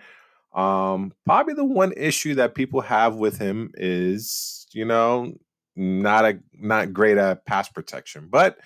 Um, 0.54 1.12
probably 1.25 1.54
the 1.54 1.64
one 1.64 1.93
issue 1.97 2.37
that 2.37 2.54
people 2.54 2.81
have 2.83 3.16
with 3.16 3.38
him 3.38 3.73
is, 3.75 4.66
you 4.73 4.85
know, 4.85 5.35
not 5.76 6.25
a 6.25 6.38
not 6.54 6.93
great 6.93 7.19
at 7.19 7.45
pass 7.47 7.69
protection, 7.69 8.28
but 8.31 8.59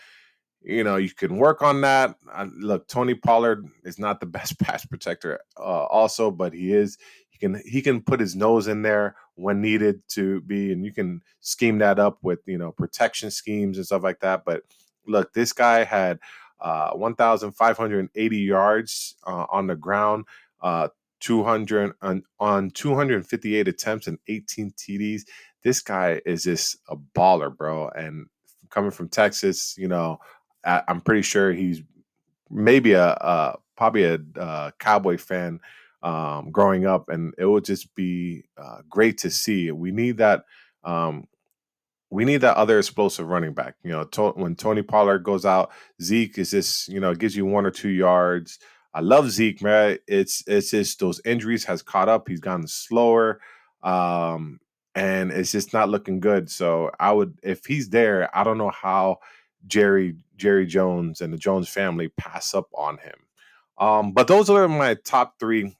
you 0.63 0.85
know 0.85 0.97
you 0.97 1.11
can 1.11 1.37
work 1.37 1.63
on 1.63 1.81
that. 1.83 2.17
Uh, 2.33 2.47
look, 2.59 2.89
Tony 2.89 3.15
Pollard 3.15 3.67
is 3.85 3.99
not 3.99 4.21
the 4.21 4.27
best 4.39 4.59
pass 4.59 4.85
protector, 4.85 5.41
uh, 5.59 5.85
also, 5.85 6.31
but 6.31 6.53
he 6.53 6.73
is. 6.73 6.99
He 7.31 7.39
can 7.39 7.63
he 7.65 7.83
can 7.83 8.01
put 8.03 8.21
his 8.21 8.35
nose 8.35 8.69
in 8.69 8.83
there 8.83 9.17
when 9.35 9.61
needed 9.61 10.03
to 10.09 10.41
be, 10.43 10.73
and 10.73 10.85
you 10.85 10.93
can 10.93 11.23
scheme 11.41 11.79
that 11.79 11.99
up 11.99 12.19
with 12.23 12.41
you 12.47 12.59
know 12.59 12.73
protection 12.73 13.31
schemes 13.31 13.77
and 13.77 13.87
stuff 13.87 14.03
like 14.03 14.21
that. 14.21 14.45
But 14.45 14.63
look, 15.07 15.33
this 15.33 15.53
guy 15.53 15.85
had 15.85 16.19
uh, 16.61 16.91
1,580 16.93 18.39
yards 18.39 19.15
uh, 19.27 19.47
on 19.51 19.67
the 19.67 19.77
ground, 19.77 20.25
uh, 20.61 20.89
200 21.21 21.93
on, 22.03 22.23
on 22.39 22.71
258 22.71 23.69
attempts 23.69 24.07
and 24.07 24.19
18 24.29 24.73
TDs. 24.73 25.23
This 25.69 25.83
guy 25.83 26.23
is 26.25 26.45
just 26.45 26.79
a 26.89 26.97
baller, 26.97 27.55
bro. 27.55 27.91
And 27.91 28.25
coming 28.71 28.91
from 28.91 29.11
Texas, 29.11 29.75
you 29.77 29.87
know, 29.87 30.19
I, 30.65 30.83
am 30.89 31.03
pretty 31.03 31.21
sure 31.21 31.53
he's 31.53 31.83
maybe 32.49 32.93
a, 32.93 33.09
a 33.09 33.59
probably 33.77 34.05
a, 34.05 34.19
a, 34.37 34.73
Cowboy 34.79 35.19
fan 35.19 35.61
um, 36.03 36.51
growing 36.51 36.87
up, 36.87 37.11
and 37.11 37.35
it 37.37 37.45
would 37.45 37.67
just 37.67 37.95
be 37.95 38.45
uh, 38.57 38.79
great 38.89 39.19
to 39.19 39.31
see. 39.31 39.71
We 39.71 39.91
need 39.91 40.17
that. 40.17 40.45
Um, 40.85 41.27
we 42.09 42.25
need 42.25 42.39
that 42.39 42.57
other 42.57 42.79
explosive 42.79 43.29
running 43.29 43.53
back. 43.53 43.75
You 43.85 43.91
know, 43.91 44.05
to, 44.05 44.31
when 44.31 44.57
Tony 44.57 44.81
Pollard 44.81 45.23
goes 45.23 45.45
out, 45.45 45.71
Zeke 46.01 46.39
is 46.39 46.53
just 46.53 46.89
you 46.89 46.99
know 46.99 47.15
gives 47.15 47.37
you 47.37 47.45
one 47.45 47.67
or 47.67 47.71
two 47.71 47.91
yards. 47.91 48.59
I 48.95 49.01
love 49.01 49.31
Zeke, 49.31 49.61
man. 49.61 49.99
It's 50.09 50.43
it's 50.47 50.71
just 50.71 50.99
those 50.99 51.21
injuries 51.27 51.67
has 51.67 51.83
caught 51.83 52.09
up. 52.09 52.27
He's 52.27 52.41
gotten 52.41 52.67
slower, 52.67 53.43
um, 53.83 54.61
and 54.99 55.31
it's 55.31 55.53
just 55.53 55.73
not 55.73 55.89
looking 55.89 56.19
good. 56.19 56.51
So 56.51 56.91
I 56.99 57.13
would, 57.13 57.39
if 57.45 57.65
he's 57.65 57.91
there, 57.91 58.37
I 58.37 58.43
don't 58.43 58.59
know 58.59 58.71
how 58.71 59.19
Jerry 59.67 60.17
Jerry 60.37 60.67
Jones 60.67 61.21
and 61.21 61.33
the 61.33 61.39
Jones 61.39 61.69
family 61.69 62.09
pass 62.09 62.53
up 62.53 62.67
on 62.75 62.99
him. 62.99 63.15
Um, 63.79 64.13
but 64.13 64.27
those 64.27 64.51
are 64.51 64.67
my 64.67 64.95
top 65.05 65.39
three 65.39 65.77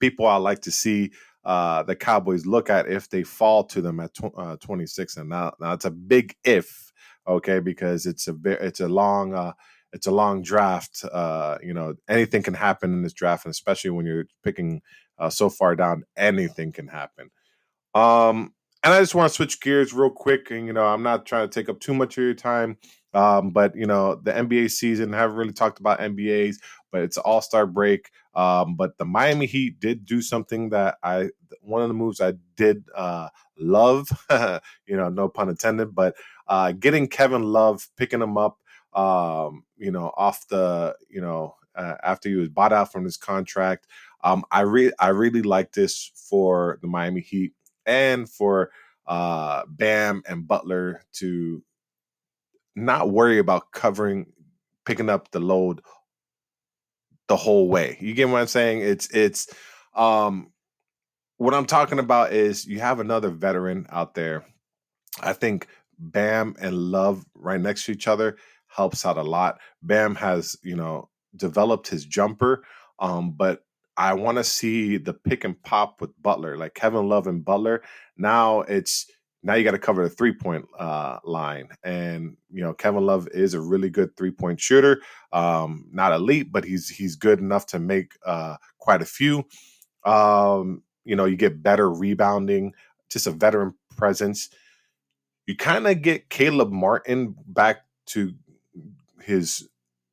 people 0.00 0.26
I 0.26 0.36
like 0.36 0.62
to 0.62 0.70
see 0.70 1.12
uh, 1.44 1.82
the 1.82 1.96
Cowboys 1.96 2.46
look 2.46 2.70
at 2.70 2.88
if 2.88 3.10
they 3.10 3.24
fall 3.24 3.64
to 3.64 3.82
them 3.82 4.00
at 4.00 4.14
tw- 4.14 4.36
uh, 4.36 4.56
26. 4.56 5.18
And 5.18 5.28
now, 5.28 5.52
now 5.60 5.74
it's 5.74 5.84
a 5.84 5.90
big 5.90 6.34
if, 6.42 6.92
okay, 7.28 7.60
because 7.60 8.06
it's 8.06 8.26
a 8.26 8.32
bit 8.32 8.60
it's 8.62 8.80
a 8.80 8.88
long 8.88 9.34
uh, 9.34 9.52
it's 9.92 10.06
a 10.06 10.10
long 10.10 10.42
draft. 10.42 11.04
Uh, 11.12 11.58
you 11.62 11.74
know, 11.74 11.94
anything 12.08 12.42
can 12.42 12.54
happen 12.54 12.94
in 12.94 13.02
this 13.02 13.12
draft, 13.12 13.44
and 13.44 13.52
especially 13.52 13.90
when 13.90 14.06
you're 14.06 14.26
picking 14.42 14.80
uh, 15.18 15.28
so 15.28 15.50
far 15.50 15.76
down, 15.76 16.04
anything 16.16 16.72
can 16.72 16.88
happen. 16.88 17.30
Um, 17.94 18.52
and 18.82 18.94
I 18.94 19.00
just 19.00 19.14
want 19.14 19.28
to 19.28 19.34
switch 19.34 19.60
gears 19.60 19.92
real 19.92 20.10
quick, 20.10 20.50
and 20.50 20.66
you 20.66 20.72
know, 20.72 20.86
I'm 20.86 21.02
not 21.02 21.26
trying 21.26 21.48
to 21.48 21.52
take 21.52 21.68
up 21.68 21.80
too 21.80 21.94
much 21.94 22.16
of 22.16 22.24
your 22.24 22.34
time. 22.34 22.78
Um, 23.12 23.50
but 23.50 23.74
you 23.74 23.86
know, 23.86 24.14
the 24.14 24.32
NBA 24.32 24.70
season 24.70 25.12
I 25.12 25.18
haven't 25.18 25.36
really 25.36 25.52
talked 25.52 25.80
about 25.80 26.00
NBAs, 26.00 26.56
but 26.90 27.02
it's 27.02 27.18
All 27.18 27.42
Star 27.42 27.66
break. 27.66 28.10
Um, 28.34 28.76
but 28.76 28.96
the 28.98 29.04
Miami 29.04 29.46
Heat 29.46 29.80
did 29.80 30.06
do 30.06 30.22
something 30.22 30.70
that 30.70 30.96
I 31.02 31.30
one 31.60 31.82
of 31.82 31.88
the 31.88 31.94
moves 31.94 32.20
I 32.20 32.34
did 32.56 32.84
uh, 32.94 33.28
love. 33.58 34.08
you 34.86 34.96
know, 34.96 35.08
no 35.08 35.28
pun 35.28 35.48
intended, 35.48 35.94
but 35.94 36.14
uh, 36.48 36.72
getting 36.72 37.08
Kevin 37.08 37.42
Love, 37.42 37.88
picking 37.96 38.22
him 38.22 38.38
up 38.38 38.58
um, 38.92 39.64
you 39.76 39.90
know, 39.90 40.12
off 40.16 40.46
the, 40.48 40.96
you 41.08 41.20
know, 41.20 41.54
uh, 41.76 41.94
after 42.02 42.28
he 42.28 42.34
was 42.34 42.48
bought 42.48 42.72
out 42.72 42.92
from 42.92 43.04
his 43.04 43.16
contract. 43.16 43.86
Um, 44.22 44.44
I 44.50 44.62
re- 44.62 44.92
I 44.98 45.08
really 45.08 45.42
like 45.42 45.72
this 45.72 46.12
for 46.28 46.78
the 46.82 46.88
Miami 46.88 47.20
Heat 47.20 47.52
and 47.86 48.28
for 48.28 48.70
uh, 49.06 49.62
Bam 49.68 50.22
and 50.28 50.46
Butler 50.46 51.02
to 51.14 51.62
not 52.76 53.10
worry 53.10 53.38
about 53.38 53.72
covering, 53.72 54.26
picking 54.84 55.10
up 55.10 55.30
the 55.30 55.40
load 55.40 55.80
the 57.28 57.36
whole 57.36 57.68
way. 57.68 57.96
You 58.00 58.14
get 58.14 58.28
what 58.28 58.40
I'm 58.40 58.46
saying? 58.46 58.80
It's, 58.80 59.08
it's, 59.10 59.52
um, 59.94 60.52
what 61.36 61.54
I'm 61.54 61.66
talking 61.66 61.98
about 61.98 62.32
is 62.32 62.66
you 62.66 62.80
have 62.80 63.00
another 63.00 63.30
veteran 63.30 63.86
out 63.90 64.14
there. 64.14 64.44
I 65.22 65.32
think 65.32 65.68
Bam 65.98 66.54
and 66.60 66.76
Love 66.76 67.24
right 67.34 67.60
next 67.60 67.84
to 67.84 67.92
each 67.92 68.08
other 68.08 68.36
helps 68.66 69.06
out 69.06 69.16
a 69.16 69.22
lot. 69.22 69.58
Bam 69.82 70.14
has, 70.16 70.56
you 70.62 70.76
know, 70.76 71.08
developed 71.34 71.88
his 71.88 72.04
jumper, 72.04 72.64
um, 72.98 73.32
but 73.32 73.64
I 74.00 74.14
want 74.14 74.38
to 74.38 74.44
see 74.44 74.96
the 74.96 75.12
pick 75.12 75.44
and 75.44 75.62
pop 75.62 76.00
with 76.00 76.10
Butler, 76.22 76.56
like 76.56 76.72
Kevin 76.72 77.06
Love 77.06 77.26
and 77.26 77.44
Butler. 77.44 77.82
Now 78.16 78.62
it's 78.62 79.06
now 79.42 79.54
you 79.54 79.62
got 79.62 79.72
to 79.72 79.78
cover 79.78 80.02
the 80.02 80.08
three 80.08 80.32
point 80.32 80.64
uh, 80.78 81.18
line, 81.22 81.68
and 81.84 82.38
you 82.50 82.62
know 82.62 82.72
Kevin 82.72 83.04
Love 83.04 83.28
is 83.28 83.52
a 83.52 83.60
really 83.60 83.90
good 83.90 84.16
three 84.16 84.30
point 84.30 84.58
shooter. 84.58 85.02
Um, 85.34 85.86
not 85.92 86.14
elite, 86.14 86.50
but 86.50 86.64
he's 86.64 86.88
he's 86.88 87.14
good 87.14 87.40
enough 87.40 87.66
to 87.66 87.78
make 87.78 88.14
uh, 88.24 88.56
quite 88.78 89.02
a 89.02 89.06
few. 89.06 89.44
Um, 90.06 90.82
you 91.04 91.14
know, 91.14 91.26
you 91.26 91.36
get 91.36 91.62
better 91.62 91.90
rebounding, 91.90 92.72
just 93.10 93.26
a 93.26 93.32
veteran 93.32 93.74
presence. 93.98 94.48
You 95.46 95.58
kind 95.58 95.86
of 95.86 96.00
get 96.00 96.30
Caleb 96.30 96.72
Martin 96.72 97.34
back 97.46 97.82
to 98.06 98.32
his 99.20 99.68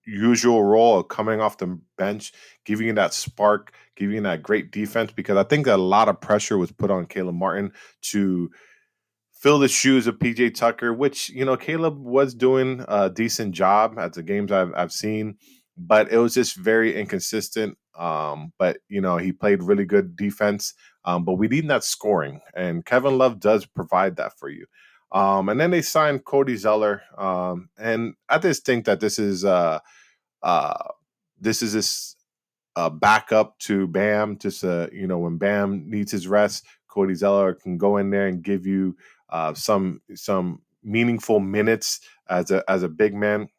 usual 0.07 0.63
role 0.63 0.99
of 0.99 1.09
coming 1.09 1.41
off 1.41 1.57
the 1.57 1.79
bench, 1.97 2.31
giving 2.65 2.87
you 2.87 2.93
that 2.93 3.13
spark, 3.13 3.73
giving 3.95 4.15
you 4.15 4.21
that 4.21 4.41
great 4.41 4.71
defense. 4.71 5.11
Because 5.11 5.37
I 5.37 5.43
think 5.43 5.67
a 5.67 5.77
lot 5.77 6.09
of 6.09 6.21
pressure 6.21 6.57
was 6.57 6.71
put 6.71 6.89
on 6.89 7.05
Caleb 7.05 7.35
Martin 7.35 7.73
to 8.03 8.49
fill 9.33 9.59
the 9.59 9.67
shoes 9.67 10.07
of 10.07 10.17
PJ 10.17 10.55
Tucker, 10.55 10.93
which 10.93 11.29
you 11.29 11.45
know 11.45 11.57
Caleb 11.57 11.99
was 11.99 12.33
doing 12.33 12.83
a 12.87 13.09
decent 13.09 13.53
job 13.53 13.99
at 13.99 14.13
the 14.13 14.23
games 14.23 14.51
I've, 14.51 14.73
I've 14.75 14.91
seen, 14.91 15.37
but 15.77 16.11
it 16.11 16.17
was 16.17 16.33
just 16.33 16.55
very 16.55 16.99
inconsistent. 16.99 17.77
Um, 17.97 18.53
but 18.59 18.77
you 18.87 19.01
know 19.01 19.17
he 19.17 19.31
played 19.31 19.63
really 19.63 19.85
good 19.85 20.15
defense, 20.15 20.73
um, 21.05 21.25
but 21.25 21.33
we 21.33 21.47
need 21.47 21.67
that 21.69 21.83
scoring, 21.83 22.41
and 22.55 22.85
Kevin 22.85 23.17
Love 23.17 23.39
does 23.39 23.65
provide 23.65 24.15
that 24.17 24.37
for 24.39 24.49
you. 24.49 24.65
Um, 25.11 25.49
and 25.49 25.59
then 25.59 25.71
they 25.71 25.81
signed 25.81 26.25
Cody 26.25 26.57
Zeller. 26.57 27.01
Um, 27.17 27.69
and 27.77 28.15
I 28.29 28.39
just 28.39 28.65
think 28.65 28.85
that 28.85 28.99
this 28.99 29.19
is 29.19 29.45
uh, 29.45 29.79
uh, 30.43 30.89
this 31.39 31.61
is 31.61 31.73
this 31.73 32.15
uh, 32.75 32.89
backup 32.89 33.59
to 33.59 33.87
Bam. 33.87 34.37
Just 34.37 34.63
uh, 34.63 34.87
you 34.91 35.07
know, 35.07 35.19
when 35.19 35.37
Bam 35.37 35.89
needs 35.89 36.11
his 36.11 36.27
rest, 36.27 36.65
Cody 36.89 37.15
Zeller 37.15 37.53
can 37.53 37.77
go 37.77 37.97
in 37.97 38.09
there 38.09 38.27
and 38.27 38.43
give 38.43 38.65
you 38.65 38.97
uh, 39.29 39.53
some 39.53 40.01
some 40.15 40.61
meaningful 40.83 41.39
minutes 41.39 42.01
as 42.29 42.51
a 42.51 42.63
as 42.69 42.83
a 42.83 42.89
big 42.89 43.13
man 43.13 43.49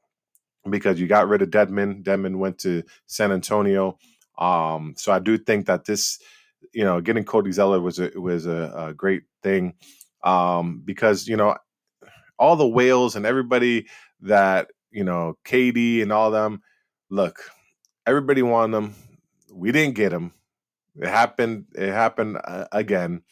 because 0.71 1.01
you 1.01 1.07
got 1.07 1.29
rid 1.29 1.43
of 1.43 1.51
Dedmon. 1.51 2.03
Dedmon 2.05 2.37
went 2.37 2.59
to 2.61 2.83
San 3.07 3.33
Antonio. 3.33 3.99
Um, 4.39 4.95
so 4.97 5.13
I 5.13 5.19
do 5.19 5.39
think 5.39 5.67
that 5.67 5.85
this, 5.87 6.19
you 6.73 6.85
know, 6.85 7.01
getting 7.01 7.25
Cody 7.25 7.53
Zeller 7.53 7.81
was 7.81 7.99
a 7.99 8.11
was 8.17 8.47
a, 8.47 8.73
a 8.77 8.95
great 8.95 9.25
thing 9.43 9.75
um, 10.25 10.83
because 10.85 11.27
you 11.27 11.37
know 11.37 11.57
all 12.39 12.57
the 12.57 12.69
whales 12.69 13.17
and 13.17 13.27
everybody 13.27 13.87
that 14.21 14.69
you 14.91 15.05
know 15.05 15.35
KD 15.45 16.03
and 16.03 16.13
all 16.13 16.31
them. 16.31 16.63
Look, 17.11 17.39
everybody 18.07 18.43
wanted 18.43 18.77
them. 18.77 18.95
We 19.53 19.73
didn't 19.73 19.95
get 19.95 20.11
them. 20.11 20.33
It 20.97 21.09
happened. 21.09 21.67
It 21.75 21.91
happened 21.91 22.39
uh, 22.45 22.67
again. 22.73 23.23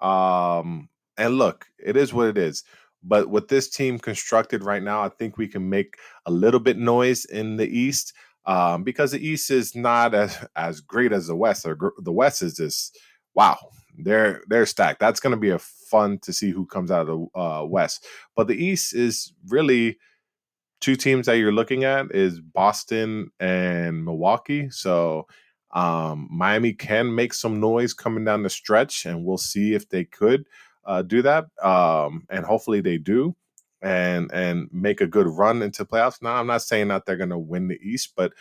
Um, 0.00 0.88
and 1.16 1.34
look, 1.36 1.66
it 1.78 1.96
is 1.96 2.12
what 2.12 2.28
it 2.28 2.38
is. 2.38 2.64
But 3.02 3.28
with 3.28 3.48
this 3.48 3.68
team 3.68 3.98
constructed 3.98 4.64
right 4.64 4.82
now, 4.82 5.02
I 5.02 5.08
think 5.08 5.36
we 5.36 5.48
can 5.48 5.68
make 5.68 5.96
a 6.26 6.30
little 6.30 6.60
bit 6.60 6.78
noise 6.78 7.24
in 7.24 7.56
the 7.56 7.68
East 7.68 8.12
um, 8.44 8.82
because 8.82 9.12
the 9.12 9.24
East 9.24 9.50
is 9.50 9.74
not 9.74 10.14
as 10.14 10.46
as 10.56 10.80
great 10.80 11.12
as 11.12 11.26
the 11.26 11.36
West. 11.36 11.66
Or 11.66 11.76
the 11.98 12.12
West 12.12 12.42
is 12.42 12.56
just 12.56 12.98
wow. 13.34 13.58
They're 13.98 14.42
they're 14.48 14.66
stacked. 14.66 15.00
That's 15.00 15.20
going 15.20 15.32
to 15.32 15.40
be 15.40 15.50
a 15.50 15.58
fun 15.58 16.18
to 16.20 16.32
see 16.32 16.50
who 16.50 16.66
comes 16.66 16.90
out 16.90 17.08
of 17.08 17.28
the 17.34 17.40
uh, 17.40 17.64
West. 17.64 18.06
But 18.36 18.48
the 18.48 18.56
East 18.56 18.94
is 18.94 19.32
really 19.48 19.98
two 20.80 20.96
teams 20.96 21.26
that 21.26 21.38
you're 21.38 21.52
looking 21.52 21.84
at 21.84 22.14
is 22.14 22.40
Boston 22.40 23.30
and 23.40 24.04
Milwaukee. 24.04 24.70
So 24.70 25.26
um, 25.72 26.28
Miami 26.30 26.72
can 26.72 27.14
make 27.14 27.34
some 27.34 27.60
noise 27.60 27.94
coming 27.94 28.24
down 28.24 28.44
the 28.44 28.50
stretch, 28.50 29.06
and 29.06 29.24
we'll 29.24 29.38
see 29.38 29.74
if 29.74 29.88
they 29.88 30.04
could 30.04 30.46
uh, 30.86 31.02
do 31.02 31.22
that. 31.22 31.46
Um, 31.62 32.26
and 32.30 32.44
hopefully 32.44 32.80
they 32.80 32.98
do, 32.98 33.36
and 33.82 34.30
and 34.32 34.68
make 34.72 35.00
a 35.00 35.06
good 35.06 35.26
run 35.26 35.62
into 35.62 35.84
playoffs. 35.84 36.22
Now 36.22 36.36
I'm 36.36 36.46
not 36.46 36.62
saying 36.62 36.88
that 36.88 37.06
they're 37.06 37.16
going 37.16 37.30
to 37.30 37.38
win 37.38 37.68
the 37.68 37.78
East, 37.82 38.14
but 38.16 38.32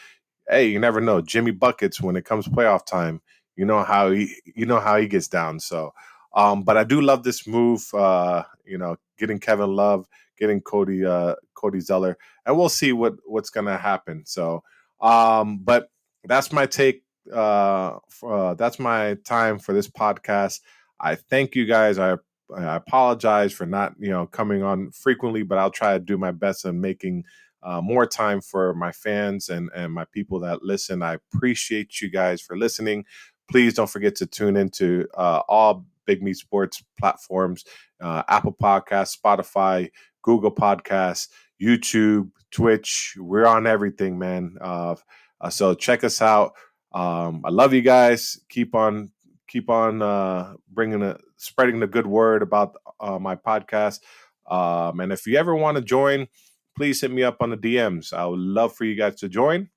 hey, 0.49 0.67
you 0.67 0.79
never 0.79 1.01
know. 1.01 1.21
Jimmy 1.21 1.51
buckets 1.51 2.01
when 2.01 2.15
it 2.15 2.25
comes 2.25 2.47
playoff 2.47 2.85
time. 2.85 3.21
You 3.57 3.65
know 3.65 3.83
how 3.83 4.11
he 4.11 4.33
you 4.55 4.65
know 4.65 4.79
how 4.79 4.97
he 4.97 5.07
gets 5.07 5.27
down. 5.27 5.59
So, 5.59 5.93
um, 6.35 6.63
but 6.63 6.77
I 6.77 6.83
do 6.83 7.01
love 7.01 7.23
this 7.23 7.47
move. 7.47 7.93
Uh, 7.93 8.43
you 8.65 8.77
know, 8.77 8.97
getting 9.17 9.39
Kevin 9.39 9.75
Love, 9.75 10.07
getting 10.37 10.61
Cody 10.61 11.05
uh, 11.05 11.35
Cody 11.55 11.79
Zeller, 11.79 12.17
and 12.45 12.57
we'll 12.57 12.69
see 12.69 12.93
what 12.93 13.15
what's 13.25 13.49
gonna 13.49 13.77
happen. 13.77 14.23
So, 14.25 14.63
um, 15.01 15.59
but 15.63 15.89
that's 16.23 16.51
my 16.51 16.65
take. 16.65 17.03
Uh, 17.33 17.97
for, 18.09 18.33
uh, 18.33 18.53
that's 18.53 18.79
my 18.79 19.17
time 19.25 19.59
for 19.59 19.73
this 19.73 19.89
podcast. 19.89 20.61
I 20.99 21.15
thank 21.15 21.55
you 21.55 21.65
guys. 21.65 21.99
I 21.99 22.15
I 22.55 22.75
apologize 22.75 23.51
for 23.53 23.65
not 23.65 23.93
you 23.99 24.09
know 24.09 24.27
coming 24.27 24.63
on 24.63 24.91
frequently, 24.91 25.43
but 25.43 25.57
I'll 25.57 25.71
try 25.71 25.93
to 25.93 25.99
do 25.99 26.17
my 26.17 26.31
best 26.31 26.65
in 26.65 26.79
making 26.79 27.23
uh, 27.63 27.81
more 27.81 28.05
time 28.05 28.41
for 28.41 28.73
my 28.73 28.91
fans 28.91 29.49
and 29.49 29.69
and 29.75 29.91
my 29.93 30.05
people 30.05 30.39
that 30.41 30.63
listen. 30.63 31.01
I 31.01 31.17
appreciate 31.33 32.01
you 32.01 32.09
guys 32.09 32.41
for 32.41 32.57
listening. 32.57 33.05
Please 33.49 33.73
don't 33.73 33.89
forget 33.89 34.15
to 34.17 34.25
tune 34.25 34.57
into 34.57 35.07
uh, 35.15 35.41
all 35.47 35.85
Big 36.05 36.21
Meat 36.21 36.37
Sports 36.37 36.83
platforms: 36.99 37.65
uh, 38.01 38.23
Apple 38.27 38.55
Podcasts, 38.61 39.17
Spotify, 39.17 39.89
Google 40.21 40.51
Podcasts, 40.51 41.29
YouTube, 41.61 42.29
Twitch. 42.51 43.15
We're 43.17 43.45
on 43.45 43.67
everything, 43.67 44.17
man. 44.19 44.57
Uh, 44.59 44.95
so 45.49 45.73
check 45.73 46.03
us 46.03 46.21
out. 46.21 46.53
Um, 46.93 47.43
I 47.45 47.49
love 47.49 47.73
you 47.73 47.81
guys. 47.81 48.39
Keep 48.49 48.75
on 48.75 49.11
keep 49.47 49.69
on 49.69 50.01
uh, 50.01 50.53
bringing 50.71 51.01
a 51.03 51.17
spreading 51.37 51.79
the 51.79 51.87
good 51.87 52.07
word 52.07 52.41
about 52.41 52.75
uh, 52.99 53.19
my 53.19 53.35
podcast. 53.35 53.99
Um, 54.49 54.99
and 54.99 55.11
if 55.11 55.27
you 55.27 55.37
ever 55.37 55.55
want 55.55 55.77
to 55.77 55.83
join, 55.83 56.27
please 56.75 57.01
hit 57.01 57.11
me 57.11 57.23
up 57.23 57.37
on 57.41 57.49
the 57.49 57.57
DMs. 57.57 58.13
I 58.13 58.25
would 58.25 58.39
love 58.39 58.75
for 58.75 58.85
you 58.85 58.95
guys 58.95 59.15
to 59.15 59.29
join. 59.29 59.69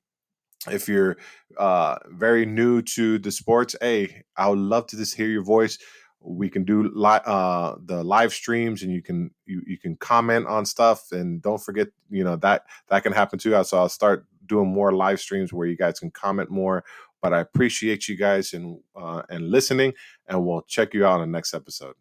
If 0.69 0.89
you're 0.89 1.17
uh, 1.57 1.97
very 2.09 2.45
new 2.45 2.83
to 2.83 3.19
the 3.19 3.31
sports, 3.31 3.75
hey, 3.81 4.25
I 4.37 4.49
would 4.49 4.59
love 4.59 4.87
to 4.89 4.97
just 4.97 5.17
hear 5.17 5.29
your 5.29 5.43
voice. 5.43 5.79
We 6.21 6.51
can 6.51 6.65
do 6.65 6.91
li- 6.95 7.21
uh, 7.25 7.77
the 7.83 8.05
live 8.05 8.35
streams, 8.35 8.83
and 8.83 8.93
you 8.93 9.03
can 9.03 9.31
you, 9.47 9.63
you 9.67 9.79
can 9.79 9.97
comment 9.97 10.47
on 10.47 10.67
stuff. 10.67 11.13
And 11.13 11.41
don't 11.41 11.63
forget, 11.63 11.89
you 12.11 12.25
know 12.25 12.37
that 12.37 12.65
that 12.89 13.03
can 13.03 13.13
happen 13.15 13.39
too. 13.39 13.63
So 13.65 13.79
I'll 13.79 13.89
start 13.89 14.27
doing 14.45 14.69
more 14.69 14.93
live 14.93 15.19
streams 15.19 15.53
where 15.53 15.67
you 15.67 15.77
guys 15.77 15.99
can 15.99 16.11
comment 16.11 16.51
more. 16.51 16.85
But 17.23 17.33
I 17.33 17.41
appreciate 17.41 18.07
you 18.09 18.17
guys 18.17 18.53
and 18.53 18.81
uh, 18.95 19.23
and 19.31 19.51
listening, 19.51 19.95
and 20.29 20.45
we'll 20.45 20.63
check 20.63 20.93
you 20.93 21.07
out 21.07 21.21
on 21.21 21.21
the 21.21 21.27
next 21.27 21.55
episode. 21.55 21.95